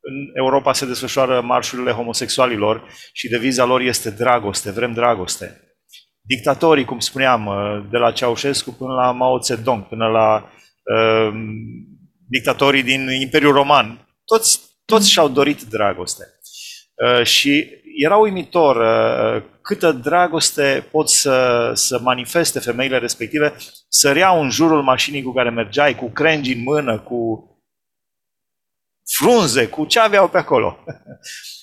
în 0.00 0.30
Europa 0.34 0.72
se 0.72 0.86
desfășoară 0.86 1.40
marșurile 1.40 1.90
homosexualilor 1.90 2.88
și 3.12 3.28
deviza 3.28 3.64
lor 3.64 3.80
este 3.80 4.10
dragoste, 4.10 4.70
vrem 4.70 4.92
dragoste. 4.92 5.60
Dictatorii, 6.20 6.84
cum 6.84 6.98
spuneam, 6.98 7.48
de 7.90 7.96
la 7.96 8.12
Ceaușescu 8.12 8.70
până 8.70 8.92
la 8.92 9.12
Mao 9.12 9.38
Zedong, 9.38 9.88
până 9.88 10.06
la 10.06 10.50
uh, 10.82 11.32
dictatorii 12.28 12.82
din 12.82 13.08
Imperiul 13.20 13.52
Roman, 13.52 14.08
toți, 14.24 14.60
toți 14.84 15.10
și-au 15.10 15.28
dorit 15.28 15.62
dragoste. 15.62 16.24
Uh, 16.94 17.24
și 17.24 17.66
era 17.96 18.16
uimitor 18.16 18.76
uh, 18.76 19.42
câtă 19.62 19.92
dragoste 19.92 20.86
pot 20.90 21.08
să, 21.08 21.70
să 21.74 22.00
manifeste 22.02 22.58
femeile 22.58 22.98
respective, 22.98 23.56
săreau 23.88 24.42
în 24.42 24.50
jurul 24.50 24.82
mașinii 24.82 25.22
cu 25.22 25.32
care 25.32 25.50
mergeai, 25.50 25.94
cu 25.94 26.10
crengi 26.10 26.52
în 26.52 26.62
mână, 26.62 26.98
cu 26.98 27.49
frunze, 29.18 29.66
cu 29.66 29.84
ce 29.84 29.98
aveau 29.98 30.28
pe 30.28 30.38
acolo. 30.38 30.78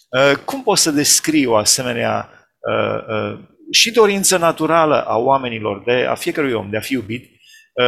Uh, 0.10 0.38
cum 0.45 0.63
poți 0.63 0.81
să 0.81 0.91
descrii 0.91 1.45
o 1.45 1.55
asemenea 1.55 2.29
uh, 2.60 3.03
uh, 3.07 3.39
și 3.71 3.91
dorință 3.91 4.38
naturală 4.38 5.01
a 5.01 5.17
oamenilor, 5.17 5.83
de 5.86 6.05
a 6.10 6.15
fiecărui 6.15 6.53
om, 6.53 6.69
de 6.69 6.77
a 6.77 6.81
fi 6.81 6.93
iubit, 6.93 7.31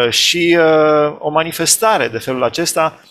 și 0.09 0.57
o 1.17 1.29
manifestare 1.29 2.07
de 2.07 2.17
felul 2.17 2.43
acesta, 2.43 3.01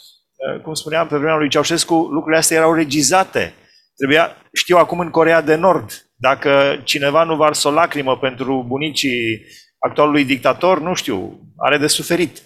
cum 0.63 0.75
spuneam 0.75 1.07
pe 1.07 1.17
vremea 1.17 1.37
lui 1.37 1.49
Ceaușescu, 1.49 1.95
lucrurile 1.95 2.39
astea 2.39 2.57
erau 2.57 2.75
regizate. 2.75 3.55
Trebuia, 3.97 4.37
știu 4.53 4.77
acum 4.77 4.99
în 4.99 5.11
Corea 5.11 5.41
de 5.41 5.55
Nord, 5.55 6.11
dacă 6.15 6.81
cineva 6.85 7.25
nu 7.25 7.37
varsă 7.37 7.69
o 7.69 7.71
lacrimă 7.71 8.19
pentru 8.19 8.65
bunicii 8.67 9.41
actualului 9.79 10.25
dictator, 10.25 10.81
nu 10.81 10.95
știu, 10.95 11.41
are 11.57 11.79
de 11.79 11.87
suferit. 11.87 12.43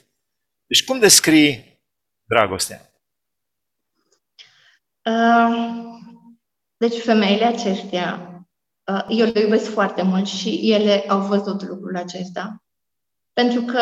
Deci 0.67 0.85
cum 0.85 0.99
descrii 0.99 1.81
dragostea? 2.29 2.92
Deci 6.77 7.01
femeile 7.01 7.45
acestea, 7.45 8.37
uh, 8.93 9.05
eu 9.09 9.27
le 9.27 9.41
iubesc 9.41 9.71
foarte 9.71 10.03
mult 10.03 10.27
și 10.27 10.73
ele 10.73 11.05
au 11.09 11.21
văzut 11.21 11.63
lucrul 11.63 11.97
acesta. 11.97 12.63
Pentru 13.33 13.61
că 13.61 13.81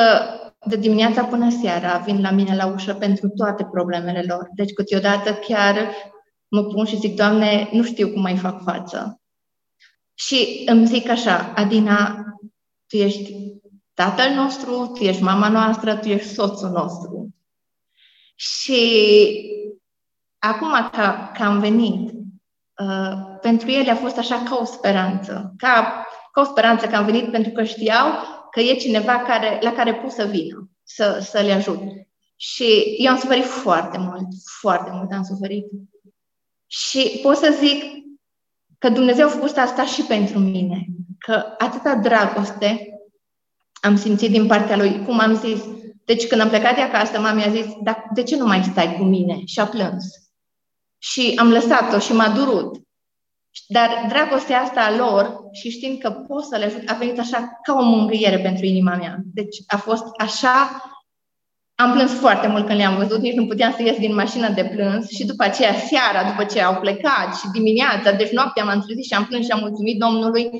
de 0.67 0.77
dimineața 0.77 1.25
până 1.25 1.51
seara 1.51 1.99
vin 1.99 2.21
la 2.21 2.31
mine 2.31 2.57
la 2.57 2.67
ușă 2.67 2.95
pentru 2.95 3.29
toate 3.29 3.65
problemele 3.65 4.23
lor. 4.23 4.49
Deci 4.55 4.73
câteodată 4.73 5.35
chiar 5.35 5.95
mă 6.49 6.65
pun 6.65 6.85
și 6.85 6.97
zic, 6.99 7.17
Doamne, 7.17 7.69
nu 7.73 7.83
știu 7.83 8.11
cum 8.11 8.21
mai 8.21 8.37
fac 8.37 8.63
față. 8.63 9.21
Și 10.15 10.63
îmi 10.67 10.87
zic 10.87 11.09
așa, 11.09 11.53
Adina, 11.57 12.25
tu 12.87 12.97
ești 12.97 13.35
tatăl 13.95 14.31
nostru, 14.35 14.87
tu 14.87 15.03
ești 15.03 15.23
mama 15.23 15.49
noastră, 15.49 15.97
tu 15.97 16.09
ești 16.09 16.33
soțul 16.33 16.69
nostru. 16.69 17.35
Și 18.35 18.81
acum 20.41 20.73
că, 20.93 21.15
că 21.35 21.43
am 21.43 21.59
venit, 21.59 22.11
uh, 22.11 23.39
pentru 23.41 23.69
ele 23.71 23.91
a 23.91 23.97
fost 23.97 24.19
așa 24.19 24.43
ca 24.49 24.59
o 24.61 24.65
speranță, 24.65 25.55
ca, 25.57 26.07
ca 26.33 26.41
o 26.41 26.45
speranță 26.45 26.87
că 26.87 26.97
am 26.97 27.05
venit 27.05 27.31
pentru 27.31 27.53
că 27.53 27.65
știau 27.65 28.13
că 28.51 28.61
e 28.61 28.75
cineva 28.75 29.19
care, 29.19 29.59
la 29.61 29.73
care 29.73 29.95
pot 29.95 30.11
să 30.11 30.25
vină, 30.25 30.71
să, 30.83 31.19
să 31.31 31.41
le 31.41 31.53
ajut. 31.53 31.81
Și 32.37 32.97
eu 32.99 33.13
am 33.13 33.19
suferit 33.19 33.45
foarte 33.45 33.99
mult, 33.99 34.27
foarte 34.61 34.91
mult 34.93 35.13
am 35.13 35.23
suferit. 35.23 35.67
Și 36.67 37.19
pot 37.23 37.37
să 37.37 37.57
zic 37.61 37.83
că 38.79 38.89
Dumnezeu 38.89 39.27
a 39.27 39.31
făcut 39.31 39.57
asta 39.57 39.85
și 39.85 40.03
pentru 40.03 40.39
mine, 40.39 40.87
că 41.19 41.55
atâta 41.59 41.95
dragoste 41.95 42.89
am 43.81 43.97
simțit 43.97 44.31
din 44.31 44.47
partea 44.47 44.77
lui, 44.77 45.05
cum 45.05 45.19
am 45.19 45.35
zis, 45.35 45.61
deci 46.05 46.27
când 46.27 46.41
am 46.41 46.49
plecat 46.49 46.75
de 46.75 46.81
acasă, 46.81 47.21
mama 47.21 47.33
mi-a 47.33 47.51
zis, 47.51 47.67
dar 47.83 48.05
de 48.15 48.23
ce 48.23 48.37
nu 48.37 48.47
mai 48.47 48.63
stai 48.63 48.97
cu 48.99 49.03
mine? 49.03 49.45
Și 49.45 49.61
a 49.61 49.67
plâns. 49.67 50.30
Și 51.03 51.33
am 51.37 51.51
lăsat-o 51.51 51.99
și 51.99 52.13
m-a 52.13 52.29
durut. 52.29 52.77
Dar 53.69 54.07
dragostea 54.09 54.61
asta 54.61 54.81
a 54.81 54.97
lor 54.97 55.41
și 55.53 55.71
știind 55.71 55.99
că 55.99 56.11
pot 56.11 56.45
să 56.45 56.57
le 56.57 56.65
ajut, 56.65 56.89
a 56.89 56.95
venit 56.95 57.19
așa 57.19 57.61
ca 57.63 57.73
o 57.73 57.83
mângâiere 57.83 58.39
pentru 58.39 58.65
inima 58.65 58.95
mea. 58.95 59.17
Deci 59.35 59.57
a 59.67 59.77
fost 59.77 60.05
așa 60.19 60.83
am 61.75 61.93
plâns 61.93 62.13
foarte 62.13 62.47
mult 62.47 62.67
când 62.67 62.79
le-am 62.79 62.97
văzut, 62.97 63.21
nici 63.21 63.35
nu 63.35 63.47
puteam 63.47 63.73
să 63.73 63.83
ies 63.83 63.99
din 63.99 64.15
mașină 64.15 64.49
de 64.49 64.65
plâns 64.65 65.09
și 65.09 65.27
după 65.27 65.43
aceea 65.43 65.75
seara, 65.75 66.31
după 66.31 66.45
ce 66.45 66.61
au 66.61 66.81
plecat 66.81 67.37
și 67.37 67.51
dimineața, 67.53 68.13
deci 68.13 68.31
noaptea 68.31 68.65
m-am 68.65 68.81
trezit 68.81 69.05
și 69.05 69.15
am 69.15 69.25
plâns 69.25 69.45
și 69.45 69.51
am 69.51 69.61
mulțumit 69.61 69.99
Domnului 69.99 70.51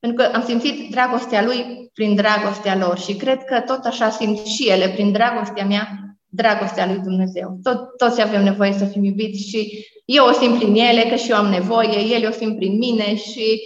pentru 0.00 0.24
că 0.24 0.30
am 0.34 0.44
simțit 0.44 0.90
dragostea 0.90 1.44
Lui 1.44 1.90
prin 1.94 2.14
dragostea 2.14 2.76
lor 2.76 2.98
și 2.98 3.14
cred 3.14 3.44
că 3.44 3.60
tot 3.60 3.84
așa 3.84 4.10
simt 4.10 4.46
și 4.46 4.68
ele 4.68 4.88
prin 4.88 5.12
dragostea 5.12 5.64
mea, 5.64 6.09
dragostea 6.30 6.86
lui 6.86 6.98
Dumnezeu. 6.98 7.58
Tot, 7.62 7.96
toți 7.96 8.20
avem 8.20 8.42
nevoie 8.42 8.72
să 8.72 8.84
fim 8.84 9.04
iubiți 9.04 9.48
și 9.48 9.86
eu 10.04 10.26
o 10.26 10.32
simt 10.32 10.58
prin 10.58 10.74
ele, 10.74 11.02
că 11.02 11.14
și 11.14 11.30
eu 11.30 11.36
am 11.36 11.46
nevoie, 11.46 12.14
ele 12.14 12.26
o 12.26 12.30
simt 12.30 12.56
prin 12.56 12.78
mine 12.78 13.16
și 13.16 13.60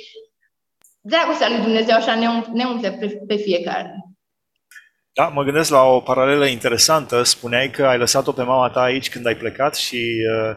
dragostea 1.00 1.48
lui 1.48 1.60
Dumnezeu 1.60 1.96
așa 1.96 2.14
ne, 2.14 2.28
um, 2.28 2.46
ne 2.52 2.64
umple 2.64 2.90
pe, 2.90 3.06
pe 3.26 3.36
fiecare. 3.36 4.04
Da, 5.12 5.28
mă 5.28 5.42
gândesc 5.42 5.70
la 5.70 5.82
o 5.82 6.00
paralelă 6.00 6.46
interesantă. 6.46 7.22
Spuneai 7.22 7.70
că 7.70 7.86
ai 7.86 7.98
lăsat-o 7.98 8.32
pe 8.32 8.42
mama 8.42 8.70
ta 8.70 8.80
aici 8.80 9.10
când 9.10 9.26
ai 9.26 9.36
plecat 9.36 9.74
și 9.74 9.96
uh, 9.96 10.56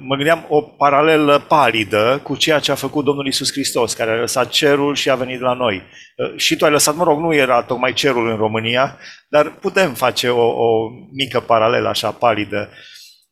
mă 0.00 0.14
gândeam 0.16 0.46
o 0.48 0.60
paralelă 0.60 1.38
palidă 1.38 2.20
cu 2.22 2.36
ceea 2.36 2.58
ce 2.58 2.70
a 2.70 2.74
făcut 2.74 3.04
Domnul 3.04 3.26
Isus 3.26 3.52
Hristos, 3.52 3.94
care 3.94 4.10
a 4.10 4.20
lăsat 4.20 4.48
cerul 4.48 4.94
și 4.94 5.10
a 5.10 5.14
venit 5.14 5.40
la 5.40 5.52
noi. 5.52 5.82
Uh, 6.16 6.36
și 6.36 6.56
tu 6.56 6.64
ai 6.64 6.70
lăsat, 6.70 6.94
mă 6.94 7.04
rog, 7.04 7.20
nu 7.20 7.34
era 7.34 7.62
tocmai 7.62 7.92
cerul 7.92 8.30
în 8.30 8.36
România, 8.36 8.98
dar 9.28 9.50
putem 9.50 9.94
face 9.94 10.28
o, 10.28 10.46
o 10.46 10.90
mică 11.12 11.40
paralelă 11.40 11.88
așa 11.88 12.10
palidă. 12.10 12.68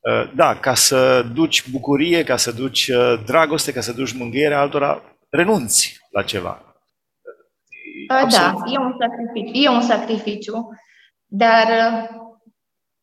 Uh, 0.00 0.30
da, 0.34 0.54
ca 0.54 0.74
să 0.74 1.22
duci 1.34 1.68
bucurie, 1.70 2.24
ca 2.24 2.36
să 2.36 2.52
duci 2.52 2.88
uh, 2.88 3.22
dragoste, 3.26 3.72
ca 3.72 3.80
să 3.80 3.92
duci 3.92 4.12
mângâiere 4.12 4.54
altora, 4.54 5.02
renunți 5.30 5.98
la 6.10 6.22
ceva. 6.22 6.62
Da, 8.08 8.54
e 8.72 8.78
un 8.78 8.96
sacrificiu, 8.98 9.62
e 9.62 9.68
un 9.68 9.80
sacrificiu 9.80 10.68
dar 11.34 11.66
uh, 11.66 12.21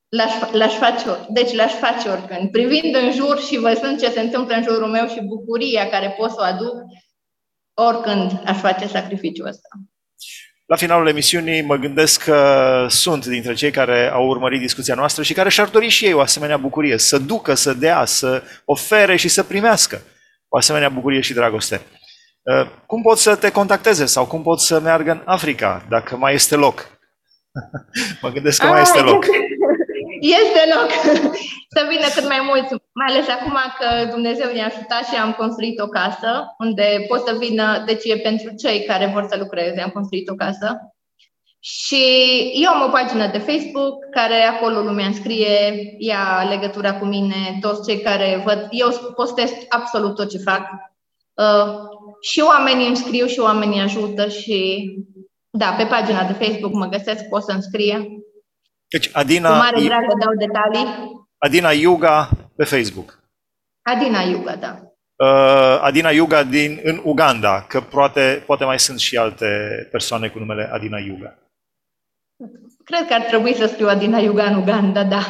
l-aș, 0.10 0.34
l-aș 0.52 0.74
face, 0.74 1.06
deci 1.30 1.54
l-aș 1.54 1.74
face 1.74 2.10
oricând. 2.10 2.52
Privind 2.52 2.96
în 2.96 3.12
jur 3.12 3.40
și 3.40 3.58
văzând 3.58 4.00
ce 4.00 4.10
se 4.10 4.20
întâmplă 4.20 4.56
în 4.56 4.64
jurul 4.64 4.88
meu 4.88 5.08
și 5.08 5.22
bucuria 5.22 5.90
care 5.90 6.16
pot 6.18 6.30
să 6.30 6.38
o 6.40 6.44
aduc, 6.44 6.76
oricând 7.74 8.42
aș 8.46 8.58
face 8.58 8.88
sacrificiul 8.88 9.48
ăsta. 9.48 9.68
La 10.66 10.76
finalul 10.76 11.08
emisiunii 11.08 11.62
mă 11.62 11.76
gândesc 11.76 12.24
că 12.24 12.86
sunt 12.90 13.26
dintre 13.26 13.54
cei 13.54 13.72
care 13.72 14.10
au 14.10 14.28
urmărit 14.28 14.60
discuția 14.60 14.96
noastră 14.96 15.24
și 15.24 15.34
care 15.34 15.50
și-ar 15.50 15.68
dori 15.68 15.88
și 15.88 16.06
ei 16.06 16.14
o 16.14 16.20
asemenea 16.20 16.58
bucurie, 16.58 16.98
să 16.98 17.18
ducă, 17.18 17.54
să 17.54 17.74
dea, 17.74 18.06
să 18.06 18.44
ofere 18.66 19.16
și 19.16 19.28
să 19.28 19.44
primească 19.44 20.02
o 20.48 20.58
asemenea 20.58 20.90
bucurie 20.90 21.22
și 21.22 21.34
dragoste. 21.34 21.82
Uh, 22.42 22.68
cum 22.86 23.02
pot 23.02 23.18
să 23.18 23.36
te 23.36 23.52
contacteze 23.52 24.06
sau 24.06 24.26
cum 24.26 24.42
pot 24.42 24.60
să 24.60 24.80
meargă 24.80 25.12
în 25.12 25.22
Africa, 25.26 25.86
dacă 25.90 26.18
mai 26.18 26.34
este 26.34 26.56
loc? 26.56 27.00
mă 28.22 28.30
gândesc 28.30 28.62
că 28.62 28.68
mai 28.68 28.82
este 28.82 29.00
loc. 29.00 29.26
Este 30.20 30.62
loc 30.76 30.90
să 31.76 31.86
vină 31.90 32.08
cât 32.16 32.28
mai 32.28 32.42
mulți, 32.48 32.74
mai 32.94 33.08
ales 33.10 33.28
acum 33.28 33.58
că 33.80 34.12
Dumnezeu 34.12 34.52
ne-a 34.52 34.66
ajutat 34.66 35.04
și 35.08 35.16
am 35.16 35.32
construit 35.32 35.80
o 35.80 35.88
casă 35.88 36.56
unde 36.60 37.06
pot 37.08 37.28
să 37.28 37.36
vină, 37.40 37.84
deci 37.86 38.04
e 38.04 38.18
pentru 38.18 38.56
cei 38.56 38.84
care 38.84 39.12
vor 39.14 39.26
să 39.30 39.38
lucreze, 39.38 39.82
am 39.82 39.90
construit 39.90 40.30
o 40.30 40.34
casă. 40.34 40.94
Și 41.62 42.04
eu 42.54 42.72
am 42.72 42.88
o 42.88 42.92
pagină 42.92 43.28
de 43.28 43.38
Facebook 43.38 44.10
care 44.12 44.42
acolo 44.42 44.80
lumea 44.80 45.06
înscrie, 45.06 45.96
ia 45.98 46.48
legătura 46.50 46.94
cu 47.00 47.06
mine, 47.06 47.58
toți 47.62 47.90
cei 47.90 48.02
care 48.02 48.42
văd, 48.46 48.68
eu 48.72 49.14
postez 49.16 49.52
absolut 49.70 50.16
tot 50.16 50.30
ce 50.30 50.38
fac. 50.38 50.62
Uh, 51.34 51.74
și 52.22 52.40
oamenii 52.42 52.88
îmi 52.88 52.96
scriu 52.96 53.26
și 53.26 53.40
oamenii 53.40 53.82
ajută 53.82 54.28
și 54.28 54.90
da, 55.50 55.76
pe 55.78 55.84
pagina 55.84 56.24
de 56.24 56.46
Facebook 56.46 56.74
mă 56.74 56.86
găsesc, 56.86 57.24
pot 57.30 57.44
să 57.44 57.52
înscrie. 57.52 58.08
Deci 58.90 59.10
Adina... 59.14 59.50
Cu 59.50 59.56
mare 59.56 59.84
drag 59.84 60.02
dau 60.02 60.34
detalii. 60.36 60.88
Adina 61.38 61.72
Yuga 61.72 62.30
pe 62.56 62.64
Facebook. 62.64 63.20
Adina 63.82 64.22
Yuga, 64.22 64.56
da. 64.56 64.82
Uh, 65.16 65.80
Adina 65.82 66.12
Yuga 66.12 66.44
din, 66.44 66.80
în 66.84 67.02
Uganda, 67.04 67.66
că 67.68 67.82
poate, 67.82 68.44
poate 68.46 68.64
mai 68.64 68.80
sunt 68.80 69.00
și 69.00 69.18
alte 69.18 69.48
persoane 69.92 70.30
cu 70.30 70.40
numele 70.40 70.70
Adina 70.72 70.98
Yuga. 70.98 71.38
Cred 72.84 73.08
că 73.08 73.14
ar 73.14 73.22
trebui 73.22 73.56
să 73.56 73.66
scriu 73.66 73.88
Adina 73.88 74.20
Yuga 74.20 74.44
în 74.44 74.56
Uganda, 74.56 75.04
da. 75.04 75.24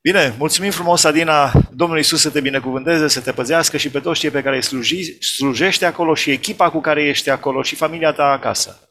Bine, 0.00 0.34
mulțumim 0.38 0.70
frumos, 0.70 1.04
Adina. 1.04 1.52
Domnul 1.70 1.98
Isus 1.98 2.20
să 2.20 2.30
te 2.30 2.40
binecuvânteze, 2.40 3.08
să 3.08 3.20
te 3.20 3.32
păzească 3.32 3.76
și 3.76 3.90
pe 3.90 4.00
toți 4.00 4.20
cei 4.20 4.30
pe 4.30 4.42
care 4.42 4.56
îi 4.56 4.62
sluji, 4.62 5.22
slujești 5.22 5.84
acolo 5.84 6.14
și 6.14 6.30
echipa 6.30 6.70
cu 6.70 6.80
care 6.80 7.02
ești 7.02 7.30
acolo 7.30 7.62
și 7.62 7.74
familia 7.74 8.12
ta 8.12 8.24
acasă. 8.24 8.85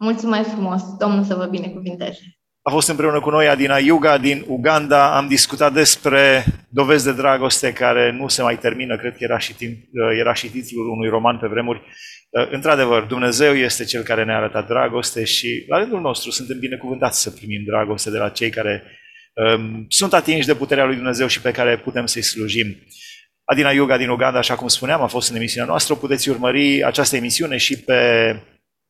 Mulțumesc 0.00 0.50
frumos. 0.50 0.82
Domnul 0.98 1.24
să 1.24 1.34
vă 1.34 1.46
binecuvinteze. 1.46 2.20
A 2.62 2.70
fost 2.70 2.88
împreună 2.88 3.20
cu 3.20 3.30
noi 3.30 3.48
Adina 3.48 3.78
Yuga 3.78 4.18
din 4.18 4.44
Uganda. 4.48 5.16
Am 5.16 5.28
discutat 5.28 5.72
despre 5.72 6.44
dovezi 6.68 7.04
de 7.04 7.12
dragoste 7.12 7.72
care 7.72 8.12
nu 8.12 8.28
se 8.28 8.42
mai 8.42 8.58
termină. 8.58 8.96
Cred 8.96 9.12
că 9.16 9.24
era 9.24 9.38
și, 9.38 9.54
timp, 9.54 9.78
era 10.18 10.34
și 10.34 10.50
titlul 10.50 10.88
unui 10.88 11.08
roman 11.08 11.38
pe 11.38 11.46
vremuri. 11.46 11.82
Într-adevăr, 12.50 13.02
Dumnezeu 13.02 13.54
este 13.54 13.84
Cel 13.84 14.02
care 14.02 14.24
ne-a 14.24 14.36
arătat 14.36 14.66
dragoste 14.66 15.24
și 15.24 15.64
la 15.68 15.78
rândul 15.78 16.00
nostru 16.00 16.30
suntem 16.30 16.58
binecuvântați 16.58 17.22
să 17.22 17.30
primim 17.30 17.62
dragoste 17.66 18.10
de 18.10 18.18
la 18.18 18.28
cei 18.28 18.50
care 18.50 18.82
Ehm, 19.34 19.84
sunt 19.88 20.12
atinși 20.12 20.46
de 20.46 20.54
puterea 20.54 20.84
lui 20.84 20.94
Dumnezeu 20.94 21.26
și 21.26 21.40
pe 21.40 21.50
care 21.50 21.78
putem 21.78 22.06
să-i 22.06 22.22
slujim. 22.22 22.76
Adina 23.44 23.70
Yoga 23.70 23.96
din 23.96 24.08
Uganda, 24.08 24.38
așa 24.38 24.54
cum 24.54 24.68
spuneam, 24.68 25.02
a 25.02 25.06
fost 25.06 25.30
în 25.30 25.36
emisiunea 25.36 25.68
noastră. 25.68 25.94
Puteți 25.94 26.28
urmări 26.28 26.84
această 26.84 27.16
emisiune 27.16 27.56
și 27.56 27.80
pe, 27.80 27.96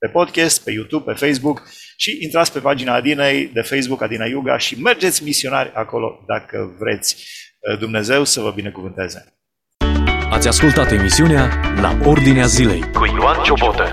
pe 0.00 0.08
podcast, 0.08 0.64
pe 0.64 0.70
YouTube, 0.70 1.12
pe 1.12 1.18
Facebook 1.26 1.62
și 1.96 2.18
intrați 2.20 2.52
pe 2.52 2.58
pagina 2.58 2.94
Adinei 2.94 3.50
de 3.54 3.60
Facebook, 3.60 4.02
Adina 4.02 4.24
Yoga 4.24 4.58
și 4.58 4.80
mergeți 4.80 5.24
misionari 5.24 5.70
acolo 5.74 6.24
dacă 6.26 6.76
vreți. 6.78 7.26
Dumnezeu 7.78 8.24
să 8.24 8.40
vă 8.40 8.50
binecuvânteze! 8.50 9.34
Ați 10.30 10.48
ascultat 10.48 10.92
emisiunea 10.92 11.74
La 11.80 11.98
Ordinea 12.04 12.46
Zilei 12.46 12.80
cu 12.92 13.04
Ioan 13.04 13.42
Ciobotă. 13.42 13.92